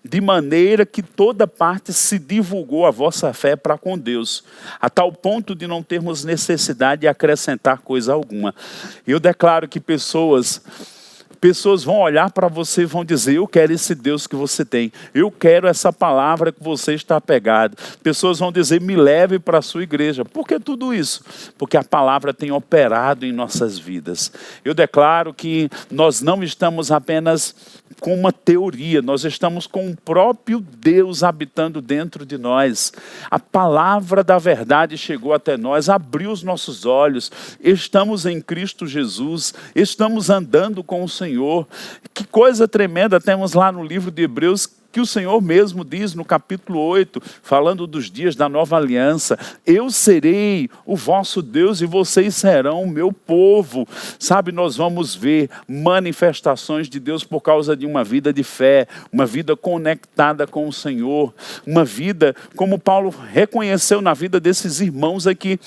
de 0.05 0.21
maneira 0.21 0.85
que 0.85 1.03
toda 1.03 1.47
parte 1.47 1.93
se 1.93 2.19
divulgou 2.19 2.87
a 2.87 2.91
vossa 2.91 3.33
fé 3.33 3.57
para 3.57 3.79
com 3.79 3.99
Deus, 3.99 4.45
a 4.81 4.91
tal 4.91 5.13
ponto 5.13 5.55
de 5.55 5.67
não 5.67 5.83
termos 5.83 6.25
necessidade 6.25 7.03
de 7.03 7.09
acrescentar 7.09 7.79
coisa 7.79 8.13
alguma. 8.13 8.55
Eu 9.07 9.21
declaro 9.21 9.69
que 9.69 9.81
pessoas 9.81 10.63
pessoas 11.43 11.83
vão 11.83 11.99
olhar 11.99 12.31
para 12.31 12.47
você 12.47 12.83
e 12.83 12.87
vão 12.87 13.05
dizer: 13.05 13.35
Eu 13.35 13.49
quero 13.49 13.73
esse 13.73 13.97
Deus 13.97 14.29
que 14.29 14.37
você 14.37 14.65
tem, 14.65 14.93
eu 15.13 15.29
quero 15.29 15.67
essa 15.67 15.93
palavra 15.93 16.53
que 16.53 16.63
você 16.63 16.95
está 16.95 17.21
pegado. 17.21 17.77
Pessoas 18.01 18.39
vão 18.39 18.53
dizer: 18.53 18.81
Me 18.81 18.95
leve 18.95 19.41
para 19.41 19.59
a 19.59 19.63
sua 19.63 19.83
igreja. 19.83 20.25
Por 20.25 20.47
que 20.47 20.61
tudo 20.61 20.95
isso? 20.95 21.25
Porque 21.59 21.77
a 21.77 21.83
palavra 21.83 22.33
tem 22.33 22.53
operado 22.53 23.27
em 23.27 23.33
nossas 23.33 23.77
vidas. 23.77 24.31
Eu 24.65 24.73
declaro 24.73 25.35
que 25.35 25.69
nós 25.91 26.23
não 26.23 26.45
estamos 26.45 26.93
apenas 26.93 27.57
com 28.01 28.15
uma 28.15 28.33
teoria, 28.33 29.03
nós 29.03 29.25
estamos 29.25 29.67
com 29.67 29.91
o 29.91 29.97
próprio 29.97 30.61
Deus 30.61 31.23
habitando 31.23 31.81
dentro 31.81 32.25
de 32.25 32.39
nós. 32.39 32.93
A 33.31 33.39
palavra 33.39 34.25
da 34.25 34.39
verdade 34.39 34.97
chegou 34.97 35.33
até 35.33 35.57
nós, 35.57 35.89
abriu 35.89 36.31
os 36.31 36.43
nossos 36.43 36.87
olhos, 36.87 37.31
estamos 37.61 38.27
em 38.27 38.41
Cristo 38.41 38.87
Jesus, 38.87 39.53
estamos 39.75 40.31
andando 40.31 40.83
com 40.83 41.03
o 41.03 41.09
Senhor. 41.09 41.32
Que 42.13 42.25
coisa 42.25 42.69
tremenda. 42.69 43.21
Temos 43.21 43.53
lá 43.53 43.71
no 43.73 43.85
livro 43.85 44.11
de 44.11 44.23
Hebreus 44.23 44.69
que 44.93 45.01
o 45.01 45.07
Senhor 45.07 45.41
mesmo 45.41 45.85
diz 45.85 46.15
no 46.15 46.25
capítulo 46.25 46.79
8, 46.79 47.21
falando 47.43 47.87
dos 47.87 48.11
dias 48.11 48.37
da 48.37 48.49
nova 48.49 48.77
aliança: 48.77 49.39
Eu 49.67 49.91
serei 49.91 50.69
o 50.85 50.95
vosso 50.95 51.41
Deus 51.41 51.81
e 51.81 51.87
vocês 51.87 52.35
serão 52.35 52.83
o 52.83 52.91
meu 52.91 53.11
povo. 53.11 53.89
Sabe, 54.19 54.53
nós 54.53 54.77
vamos 54.77 55.15
ver 55.15 55.49
manifestações 55.67 56.89
de 56.89 57.01
Deus 57.01 57.25
por 57.25 57.41
causa 57.41 57.75
de 57.75 57.87
uma 57.87 58.05
vida 58.05 58.33
de 58.33 58.45
fé, 58.45 58.87
uma 59.11 59.25
vida 59.25 59.57
conectada 59.57 60.47
com 60.47 60.69
o 60.69 60.73
Senhor, 60.73 61.33
uma 61.67 61.85
vida, 61.85 62.37
como 62.55 62.79
Paulo 62.79 63.15
reconheceu 63.33 64.03
na 64.03 64.13
vida 64.13 64.39
desses 64.39 64.81
irmãos 64.81 65.27
aqui, 65.27 65.59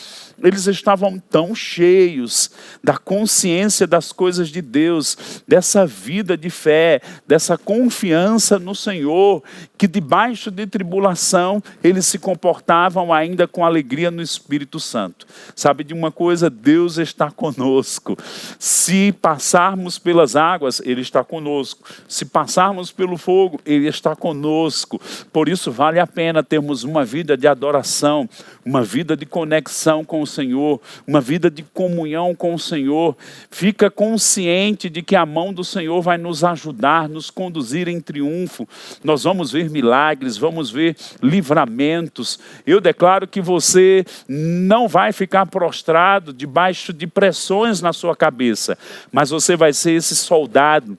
eles 0.44 0.68
estavam 0.68 1.18
tão 1.18 1.56
cheios 1.56 2.52
da 2.84 2.98
consciência 2.98 3.88
das 3.88 4.12
coisas 4.12 4.50
de 4.50 4.62
Deus, 4.62 5.44
dessa 5.48 5.86
vida 5.86 6.38
de 6.38 6.50
fé, 6.50 7.02
dessa 7.28 7.58
confiança 7.58 8.60
no 8.60 8.76
Senhor, 8.76 9.44
que 9.78 9.88
debaixo 9.88 10.52
de 10.52 10.68
tribulação 10.68 11.62
eles 11.84 12.06
se 12.06 12.20
comportavam 12.20 13.14
ainda 13.14 13.48
com 13.48 13.66
alegria 13.66 14.12
no 14.12 14.22
Espírito 14.22 14.80
Santo. 14.80 15.26
Sabe 15.56 15.84
de 15.84 15.94
uma 15.94 16.12
coisa? 16.12 16.50
Deus 16.50 16.98
está 16.98 17.32
conosco. 17.32 18.18
Se 18.60 19.12
passarmos 19.22 19.98
pelas 19.98 20.36
águas, 20.36 20.82
Ele 20.84 21.02
está 21.02 21.24
conosco. 21.24 21.88
Se 22.08 22.26
passarmos 22.26 22.92
pelo 22.92 23.18
fogo, 23.18 23.60
Ele 23.66 23.88
está 23.88 24.16
conosco. 24.16 25.00
Por 25.32 25.48
isso 25.50 25.72
vale 25.72 26.00
a 26.00 26.08
pena 26.08 26.44
termos 26.44 26.84
uma 26.84 27.06
vida 27.06 27.38
de 27.38 27.48
adoração, 27.48 28.30
uma 28.66 28.84
vida 28.84 29.16
de 29.16 29.26
conexão 29.26 30.04
com 30.04 30.25
o 30.26 30.28
Senhor, 30.28 30.82
uma 31.08 31.22
vida 31.22 31.50
de 31.50 31.64
comunhão 31.64 32.36
com 32.36 32.54
o 32.54 32.60
Senhor. 32.60 33.16
Fica 33.50 33.90
consciente 33.90 34.90
de 34.90 35.02
que 35.02 35.16
a 35.16 35.26
mão 35.26 35.54
do 35.54 35.64
Senhor 35.64 36.02
vai 36.02 36.18
nos 36.18 36.44
ajudar, 36.44 37.08
nos 37.08 37.30
conduzir 37.30 37.88
em 37.88 38.02
triunfo. 38.02 38.68
Nós 39.04 39.24
vamos 39.24 39.52
ver 39.52 39.70
milagres, 39.70 40.38
vamos 40.38 40.70
ver 40.70 40.96
livramentos. 41.22 42.38
Eu 42.66 42.82
declaro 42.82 43.28
que 43.28 43.40
você 43.40 44.04
não 44.28 44.88
vai 44.88 45.14
ficar 45.14 45.46
prostrado 45.46 46.34
debaixo 46.34 46.92
de 46.92 47.08
pressões 47.08 47.82
na 47.82 47.94
sua 47.94 48.16
cabeça, 48.16 48.78
mas 49.12 49.30
você 49.30 49.56
vai 49.56 49.72
ser 49.72 49.92
esse 49.92 50.16
soldado 50.16 50.98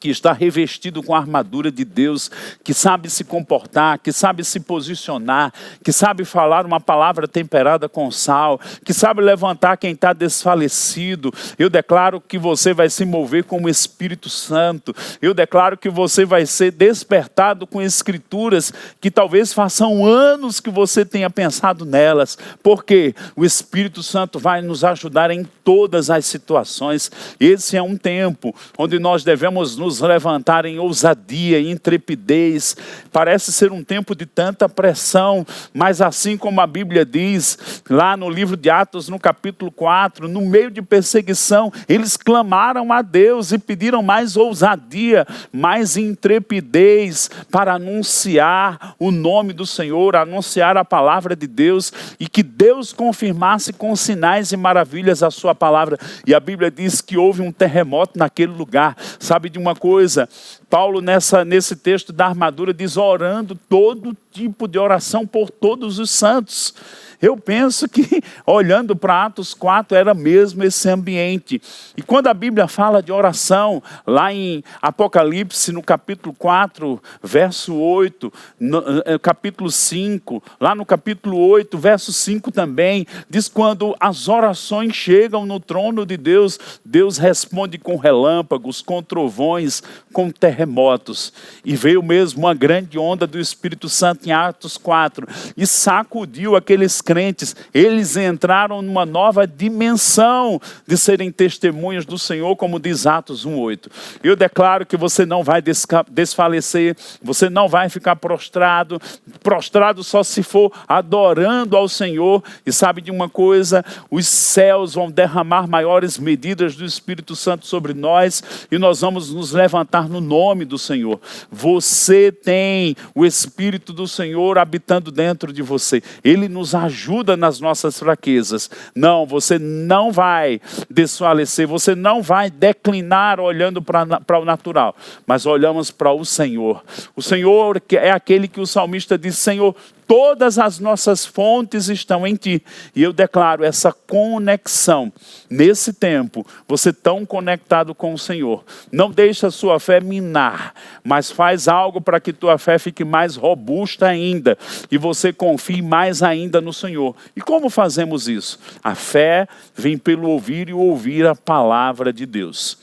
que 0.00 0.08
está 0.08 0.32
revestido 0.32 1.02
com 1.02 1.14
a 1.14 1.18
armadura 1.18 1.70
de 1.70 1.84
Deus, 1.84 2.30
que 2.64 2.74
sabe 2.74 3.08
se 3.08 3.22
comportar, 3.22 3.98
que 3.98 4.12
sabe 4.12 4.42
se 4.44 4.58
posicionar, 4.58 5.52
que 5.82 5.92
sabe 5.92 6.24
falar 6.24 6.66
uma 6.66 6.80
palavra 6.80 7.28
temperada 7.28 7.88
com 7.88 8.10
sal, 8.10 8.60
que 8.84 8.92
sabe 8.92 9.22
levantar 9.22 9.76
quem 9.76 9.92
está 9.92 10.12
desfalecido. 10.12 11.32
Eu 11.58 11.70
declaro 11.70 12.20
que 12.20 12.36
você 12.36 12.74
vai 12.74 12.90
se 12.90 13.04
mover 13.04 13.44
com 13.44 13.62
o 13.62 13.68
Espírito 13.68 14.28
Santo. 14.28 14.94
Eu 15.22 15.32
declaro 15.32 15.78
que 15.78 15.88
você 15.88 16.24
vai 16.24 16.46
ser 16.46 16.72
despertado 16.72 17.66
com 17.66 17.80
escrituras 17.80 18.72
que 19.00 19.10
talvez 19.10 19.52
façam 19.52 20.04
anos 20.04 20.60
que 20.60 20.70
você 20.70 21.04
tenha 21.04 21.30
pensado 21.30 21.84
nelas, 21.84 22.36
porque 22.62 23.14
o 23.36 23.44
Espírito 23.44 24.02
Santo 24.02 24.38
vai 24.38 24.60
nos 24.60 24.82
ajudar 24.82 25.30
em 25.30 25.44
todas 25.64 26.10
as 26.10 26.26
situações. 26.26 27.10
Esse 27.38 27.76
é 27.76 27.82
um 27.82 27.96
tempo 27.96 28.54
onde 28.76 28.98
nós 28.98 29.22
devemos 29.22 29.75
nos 29.76 30.00
levantar 30.00 30.64
em 30.64 30.78
ousadia, 30.78 31.60
intrepidez. 31.60 32.76
Parece 33.12 33.52
ser 33.52 33.72
um 33.72 33.82
tempo 33.82 34.14
de 34.14 34.26
tanta 34.26 34.68
pressão, 34.68 35.46
mas 35.72 36.00
assim 36.00 36.36
como 36.36 36.60
a 36.60 36.66
Bíblia 36.66 37.04
diz, 37.04 37.82
lá 37.88 38.16
no 38.16 38.28
livro 38.28 38.56
de 38.56 38.70
Atos, 38.70 39.08
no 39.08 39.18
capítulo 39.18 39.70
4, 39.70 40.28
no 40.28 40.42
meio 40.42 40.70
de 40.70 40.82
perseguição, 40.82 41.72
eles 41.88 42.16
clamaram 42.16 42.92
a 42.92 43.02
Deus 43.02 43.52
e 43.52 43.58
pediram 43.58 44.02
mais 44.02 44.36
ousadia, 44.36 45.26
mais 45.52 45.96
intrepidez 45.96 47.30
para 47.50 47.74
anunciar 47.74 48.94
o 48.98 49.10
nome 49.10 49.52
do 49.52 49.66
Senhor, 49.66 50.16
anunciar 50.16 50.76
a 50.76 50.84
palavra 50.84 51.34
de 51.36 51.46
Deus 51.46 51.92
e 52.18 52.28
que 52.28 52.42
Deus 52.42 52.92
confirmasse 52.92 53.72
com 53.72 53.94
sinais 53.96 54.52
e 54.52 54.56
maravilhas 54.56 55.22
a 55.22 55.30
sua 55.30 55.54
palavra. 55.54 55.98
E 56.26 56.34
a 56.34 56.40
Bíblia 56.40 56.70
diz 56.70 57.00
que 57.00 57.16
houve 57.16 57.42
um 57.42 57.52
terremoto 57.52 58.18
naquele 58.18 58.52
lugar. 58.52 58.96
Sabe 59.18 59.48
de 59.48 59.58
uma 59.66 59.74
coisa, 59.74 60.28
Paulo, 60.70 61.00
nessa, 61.00 61.44
nesse 61.44 61.76
texto 61.76 62.12
da 62.12 62.26
armadura, 62.26 62.72
diz: 62.72 62.96
orando 62.96 63.58
todo 63.68 64.16
tipo 64.30 64.68
de 64.68 64.78
oração 64.78 65.26
por 65.26 65.50
todos 65.50 65.98
os 65.98 66.10
santos. 66.10 66.74
Eu 67.20 67.36
penso 67.36 67.88
que, 67.88 68.22
olhando 68.46 68.94
para 68.94 69.26
Atos 69.26 69.54
4, 69.54 69.96
era 69.96 70.14
mesmo 70.14 70.62
esse 70.64 70.88
ambiente. 70.88 71.60
E 71.96 72.02
quando 72.02 72.26
a 72.26 72.34
Bíblia 72.34 72.68
fala 72.68 73.02
de 73.02 73.12
oração, 73.12 73.82
lá 74.06 74.32
em 74.32 74.62
Apocalipse, 74.80 75.72
no 75.72 75.82
capítulo 75.82 76.34
4, 76.34 77.00
verso 77.22 77.74
8, 77.74 78.32
no, 78.58 78.82
eh, 79.04 79.18
capítulo 79.18 79.70
5, 79.70 80.42
lá 80.60 80.74
no 80.74 80.84
capítulo 80.84 81.38
8, 81.38 81.78
verso 81.78 82.12
5 82.12 82.50
também, 82.52 83.06
diz: 83.28 83.48
quando 83.48 83.94
as 83.98 84.28
orações 84.28 84.94
chegam 84.94 85.46
no 85.46 85.58
trono 85.58 86.04
de 86.04 86.16
Deus, 86.16 86.58
Deus 86.84 87.18
responde 87.18 87.78
com 87.78 87.96
relâmpagos, 87.96 88.82
com 88.82 89.02
trovões, 89.02 89.82
com 90.12 90.30
terremotos. 90.30 91.32
E 91.64 91.74
veio 91.76 92.02
mesmo 92.02 92.40
uma 92.40 92.54
grande 92.54 92.98
onda 92.98 93.26
do 93.26 93.38
Espírito 93.38 93.88
Santo 93.88 94.26
em 94.28 94.32
Atos 94.32 94.76
4 94.76 95.26
e 95.56 95.66
sacudiu 95.66 96.56
aqueles 96.56 97.00
crentes. 97.06 97.54
Eles 97.72 98.16
entraram 98.16 98.82
numa 98.82 99.06
nova 99.06 99.46
dimensão 99.46 100.60
de 100.86 100.98
serem 100.98 101.30
testemunhas 101.30 102.04
do 102.04 102.18
Senhor, 102.18 102.56
como 102.56 102.80
diz 102.80 103.06
Atos 103.06 103.46
1:8. 103.46 103.88
Eu 104.24 104.34
declaro 104.34 104.84
que 104.84 104.96
você 104.96 105.24
não 105.24 105.44
vai 105.44 105.62
desfalecer, 106.10 106.96
você 107.22 107.48
não 107.48 107.68
vai 107.68 107.88
ficar 107.88 108.16
prostrado, 108.16 109.00
prostrado 109.40 110.02
só 110.02 110.24
se 110.24 110.42
for 110.42 110.72
adorando 110.88 111.76
ao 111.76 111.88
Senhor. 111.88 112.42
E 112.66 112.72
sabe 112.72 113.00
de 113.00 113.12
uma 113.12 113.28
coisa, 113.28 113.84
os 114.10 114.26
céus 114.26 114.94
vão 114.94 115.08
derramar 115.08 115.68
maiores 115.68 116.18
medidas 116.18 116.74
do 116.74 116.84
Espírito 116.84 117.36
Santo 117.36 117.66
sobre 117.66 117.94
nós 117.94 118.42
e 118.70 118.78
nós 118.78 119.00
vamos 119.00 119.32
nos 119.32 119.52
levantar 119.52 120.08
no 120.08 120.20
nome 120.20 120.64
do 120.64 120.76
Senhor. 120.76 121.20
Você 121.52 122.32
tem 122.32 122.96
o 123.14 123.24
Espírito 123.24 123.92
do 123.92 124.08
Senhor 124.08 124.58
habitando 124.58 125.12
dentro 125.12 125.52
de 125.52 125.62
você. 125.62 126.02
Ele 126.24 126.48
nos 126.48 126.74
ajuda 126.96 127.36
nas 127.36 127.60
nossas 127.60 127.98
fraquezas. 127.98 128.70
Não, 128.94 129.26
você 129.26 129.58
não 129.58 130.10
vai 130.10 130.58
desfalecer, 130.88 131.68
você 131.68 131.94
não 131.94 132.22
vai 132.22 132.50
declinar 132.50 133.38
olhando 133.38 133.82
para 133.82 134.40
o 134.40 134.44
natural, 134.44 134.96
mas 135.26 135.44
olhamos 135.44 135.90
para 135.90 136.10
o 136.10 136.24
Senhor. 136.24 136.82
O 137.14 137.20
Senhor 137.20 137.82
é 137.92 138.10
aquele 138.10 138.48
que 138.48 138.60
o 138.60 138.66
salmista 138.66 139.18
diz: 139.18 139.36
Senhor, 139.36 139.76
todas 140.06 140.58
as 140.58 140.78
nossas 140.78 141.26
fontes 141.26 141.88
estão 141.88 142.26
em 142.26 142.34
ti. 142.34 142.62
E 142.94 143.02
eu 143.02 143.12
declaro 143.12 143.64
essa 143.64 143.92
conexão. 143.92 145.12
Nesse 145.50 145.92
tempo, 145.92 146.46
você 146.66 146.92
tão 146.92 147.26
conectado 147.26 147.94
com 147.94 148.12
o 148.14 148.18
Senhor. 148.18 148.64
Não 148.90 149.10
deixa 149.10 149.48
a 149.48 149.50
sua 149.50 149.80
fé 149.80 150.00
minar, 150.00 150.74
mas 151.02 151.30
faz 151.30 151.68
algo 151.68 152.00
para 152.00 152.20
que 152.20 152.32
tua 152.32 152.58
fé 152.58 152.78
fique 152.78 153.04
mais 153.04 153.36
robusta 153.36 154.06
ainda 154.06 154.56
e 154.90 154.96
você 154.98 155.32
confie 155.32 155.82
mais 155.82 156.22
ainda 156.22 156.60
no 156.60 156.72
Senhor. 156.72 157.14
E 157.34 157.40
como 157.40 157.68
fazemos 157.68 158.28
isso? 158.28 158.58
A 158.82 158.94
fé 158.94 159.48
vem 159.74 159.98
pelo 159.98 160.28
ouvir 160.28 160.68
e 160.68 160.72
ouvir 160.72 161.26
a 161.26 161.34
palavra 161.34 162.12
de 162.12 162.26
Deus. 162.26 162.78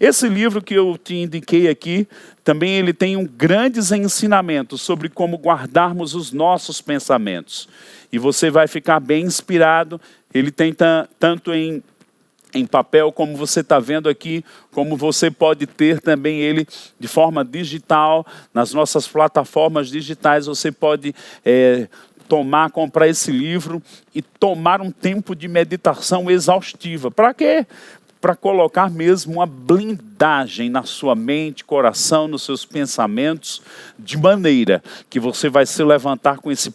Esse 0.00 0.28
livro 0.28 0.62
que 0.62 0.74
eu 0.74 0.98
te 0.98 1.14
indiquei 1.14 1.68
aqui, 1.68 2.08
também 2.44 2.74
ele 2.74 2.92
tem 2.92 3.16
um 3.16 3.26
grandes 3.26 3.90
ensinamentos 3.90 4.82
sobre 4.82 5.08
como 5.08 5.38
guardarmos 5.38 6.14
os 6.14 6.30
nossos 6.30 6.80
pensamentos. 6.82 7.66
E 8.12 8.18
você 8.18 8.50
vai 8.50 8.68
ficar 8.68 9.00
bem 9.00 9.24
inspirado. 9.24 9.98
Ele 10.32 10.50
tem 10.50 10.74
tanto 11.18 11.52
em 11.52 11.82
em 12.56 12.64
papel, 12.64 13.10
como 13.10 13.36
você 13.36 13.60
está 13.60 13.80
vendo 13.80 14.08
aqui, 14.08 14.44
como 14.70 14.96
você 14.96 15.28
pode 15.28 15.66
ter 15.66 16.00
também 16.00 16.38
ele 16.38 16.64
de 17.00 17.08
forma 17.08 17.44
digital, 17.44 18.24
nas 18.52 18.72
nossas 18.72 19.08
plataformas 19.08 19.88
digitais, 19.88 20.46
você 20.46 20.70
pode 20.70 21.12
é, 21.44 21.88
tomar, 22.28 22.70
comprar 22.70 23.08
esse 23.08 23.32
livro 23.32 23.82
e 24.14 24.22
tomar 24.22 24.80
um 24.80 24.90
tempo 24.90 25.34
de 25.34 25.48
meditação 25.48 26.30
exaustiva. 26.30 27.10
Para 27.10 27.34
quê? 27.34 27.66
Para 28.24 28.34
colocar 28.34 28.90
mesmo 28.90 29.34
uma 29.34 29.44
blindagem 29.44 30.70
na 30.70 30.82
sua 30.82 31.14
mente, 31.14 31.62
coração, 31.62 32.26
nos 32.26 32.42
seus 32.42 32.64
pensamentos, 32.64 33.60
de 33.98 34.16
maneira 34.16 34.82
que 35.10 35.20
você 35.20 35.50
vai 35.50 35.66
se 35.66 35.84
levantar 35.84 36.38
com 36.38 36.50
esse 36.50 36.72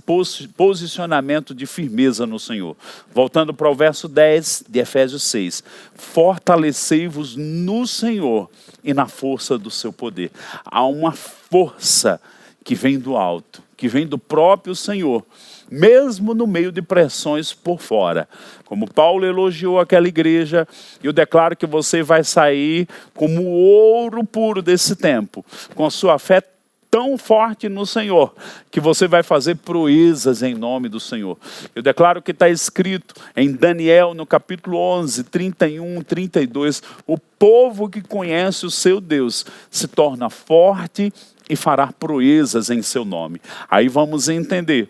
posicionamento 0.55 1.55
de 1.55 1.65
firmeza 1.65 2.27
no 2.27 2.37
Senhor. 2.37 2.77
Voltando 3.11 3.51
para 3.51 3.67
o 3.67 3.73
verso 3.73 4.07
10 4.07 4.65
de 4.69 4.77
Efésios 4.77 5.23
6: 5.23 5.63
Fortalecei-vos 5.95 7.35
no 7.35 7.87
Senhor 7.87 8.47
e 8.83 8.93
na 8.93 9.07
força 9.07 9.57
do 9.57 9.71
seu 9.71 9.91
poder. 9.91 10.29
Há 10.63 10.85
uma 10.85 11.13
força 11.13 12.21
que 12.63 12.75
vem 12.75 12.99
do 12.99 13.17
alto, 13.17 13.63
que 13.75 13.87
vem 13.87 14.05
do 14.05 14.19
próprio 14.19 14.75
Senhor 14.75 15.25
mesmo 15.71 16.33
no 16.33 16.47
meio 16.47 16.71
de 16.71 16.81
pressões 16.81 17.53
por 17.53 17.79
fora. 17.79 18.27
Como 18.65 18.91
Paulo 18.91 19.25
elogiou 19.25 19.79
aquela 19.79 20.07
igreja, 20.07 20.67
eu 21.03 21.13
declaro 21.13 21.55
que 21.55 21.65
você 21.65 22.01
vai 22.03 22.23
sair 22.23 22.87
como 23.13 23.43
ouro 23.43 24.23
puro 24.23 24.61
desse 24.61 24.95
tempo, 24.95 25.45
com 25.75 25.85
a 25.85 25.91
sua 25.91 26.17
fé 26.19 26.41
tão 26.89 27.17
forte 27.17 27.69
no 27.69 27.85
Senhor 27.85 28.33
que 28.71 28.79
você 28.79 29.07
vai 29.07 29.21
fazer 29.21 29.55
proezas 29.57 30.41
em 30.41 30.55
nome 30.55 30.89
do 30.89 30.99
Senhor. 30.99 31.37
Eu 31.75 31.81
declaro 31.83 32.21
que 32.21 32.31
está 32.31 32.49
escrito 32.49 33.13
em 33.35 33.51
Daniel, 33.51 34.13
no 34.13 34.25
capítulo 34.25 34.77
11, 34.77 35.23
31, 35.25 36.01
32, 36.01 36.81
o 37.05 37.17
povo 37.17 37.89
que 37.89 38.01
conhece 38.01 38.65
o 38.65 38.71
seu 38.71 38.99
Deus 38.99 39.45
se 39.69 39.87
torna 39.87 40.29
forte 40.29 41.13
e 41.49 41.55
fará 41.55 41.91
proezas 41.91 42.69
em 42.69 42.81
seu 42.81 43.03
nome. 43.03 43.41
Aí 43.69 43.87
vamos 43.87 44.29
entender 44.29 44.87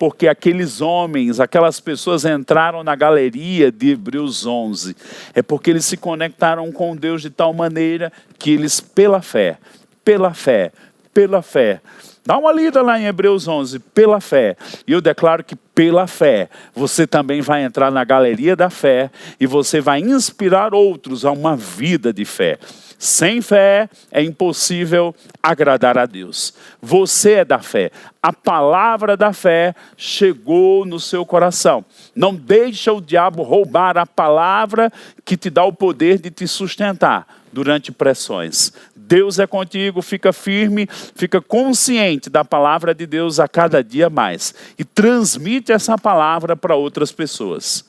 porque 0.00 0.26
aqueles 0.26 0.80
homens, 0.80 1.40
aquelas 1.40 1.78
pessoas 1.78 2.24
entraram 2.24 2.82
na 2.82 2.96
galeria 2.96 3.70
de 3.70 3.90
Hebreus 3.90 4.46
11. 4.46 4.96
É 5.34 5.42
porque 5.42 5.68
eles 5.68 5.84
se 5.84 5.98
conectaram 5.98 6.72
com 6.72 6.96
Deus 6.96 7.20
de 7.20 7.28
tal 7.28 7.52
maneira 7.52 8.10
que 8.38 8.50
eles, 8.50 8.80
pela 8.80 9.20
fé, 9.20 9.58
pela 10.02 10.32
fé, 10.32 10.72
pela 11.12 11.42
fé, 11.42 11.82
Dá 12.24 12.36
uma 12.36 12.52
lida 12.52 12.82
lá 12.82 13.00
em 13.00 13.06
Hebreus 13.06 13.48
11, 13.48 13.78
pela 13.78 14.20
fé. 14.20 14.56
E 14.86 14.92
eu 14.92 15.00
declaro 15.00 15.42
que 15.42 15.56
pela 15.56 16.06
fé 16.06 16.48
você 16.74 17.06
também 17.06 17.40
vai 17.40 17.64
entrar 17.64 17.90
na 17.90 18.04
galeria 18.04 18.54
da 18.54 18.68
fé 18.68 19.10
e 19.40 19.46
você 19.46 19.80
vai 19.80 20.00
inspirar 20.00 20.74
outros 20.74 21.24
a 21.24 21.32
uma 21.32 21.56
vida 21.56 22.12
de 22.12 22.24
fé. 22.24 22.58
Sem 23.02 23.40
fé 23.40 23.88
é 24.12 24.22
impossível 24.22 25.14
agradar 25.42 25.96
a 25.96 26.04
Deus. 26.04 26.52
Você 26.82 27.32
é 27.36 27.44
da 27.46 27.58
fé. 27.58 27.90
A 28.22 28.30
palavra 28.30 29.16
da 29.16 29.32
fé 29.32 29.74
chegou 29.96 30.84
no 30.84 31.00
seu 31.00 31.24
coração. 31.24 31.82
Não 32.14 32.34
deixa 32.34 32.92
o 32.92 33.00
diabo 33.00 33.42
roubar 33.42 33.96
a 33.96 34.04
palavra 34.04 34.92
que 35.24 35.34
te 35.34 35.48
dá 35.48 35.64
o 35.64 35.72
poder 35.72 36.18
de 36.18 36.30
te 36.30 36.46
sustentar 36.46 37.26
durante 37.50 37.90
pressões. 37.90 38.70
Deus 38.94 39.38
é 39.38 39.46
contigo, 39.46 40.02
fica 40.02 40.30
firme, 40.30 40.86
fica 41.14 41.40
consciente 41.40 42.28
da 42.28 42.44
palavra 42.44 42.94
de 42.94 43.06
Deus 43.06 43.40
a 43.40 43.48
cada 43.48 43.82
dia 43.82 44.10
mais 44.10 44.54
e 44.78 44.84
transmite 44.84 45.72
essa 45.72 45.96
palavra 45.96 46.54
para 46.54 46.76
outras 46.76 47.10
pessoas. 47.10 47.82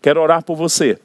Quero 0.00 0.20
orar 0.20 0.44
por 0.44 0.54
você. 0.54 1.00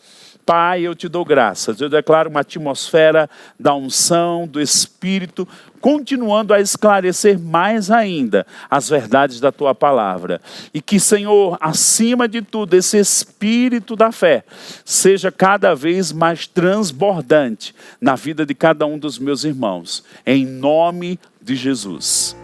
Pai, 0.49 0.81
eu 0.81 0.95
te 0.95 1.07
dou 1.07 1.23
graças. 1.23 1.79
Eu 1.79 1.89
declaro 1.89 2.27
uma 2.27 2.39
atmosfera 2.39 3.29
da 3.59 3.75
unção, 3.75 4.47
do 4.47 4.59
Espírito, 4.59 5.47
continuando 5.79 6.55
a 6.55 6.59
esclarecer 6.59 7.37
mais 7.37 7.91
ainda 7.91 8.47
as 8.67 8.89
verdades 8.89 9.39
da 9.39 9.51
tua 9.51 9.75
palavra. 9.75 10.41
E 10.73 10.81
que, 10.81 10.99
Senhor, 10.99 11.55
acima 11.61 12.27
de 12.27 12.41
tudo, 12.41 12.73
esse 12.73 12.97
espírito 12.97 13.95
da 13.95 14.11
fé 14.11 14.43
seja 14.83 15.31
cada 15.31 15.75
vez 15.75 16.11
mais 16.11 16.47
transbordante 16.47 17.75
na 18.01 18.15
vida 18.15 18.43
de 18.43 18.55
cada 18.55 18.87
um 18.87 18.97
dos 18.97 19.19
meus 19.19 19.43
irmãos. 19.43 20.03
Em 20.25 20.47
nome 20.47 21.19
de 21.39 21.55
Jesus. 21.55 22.35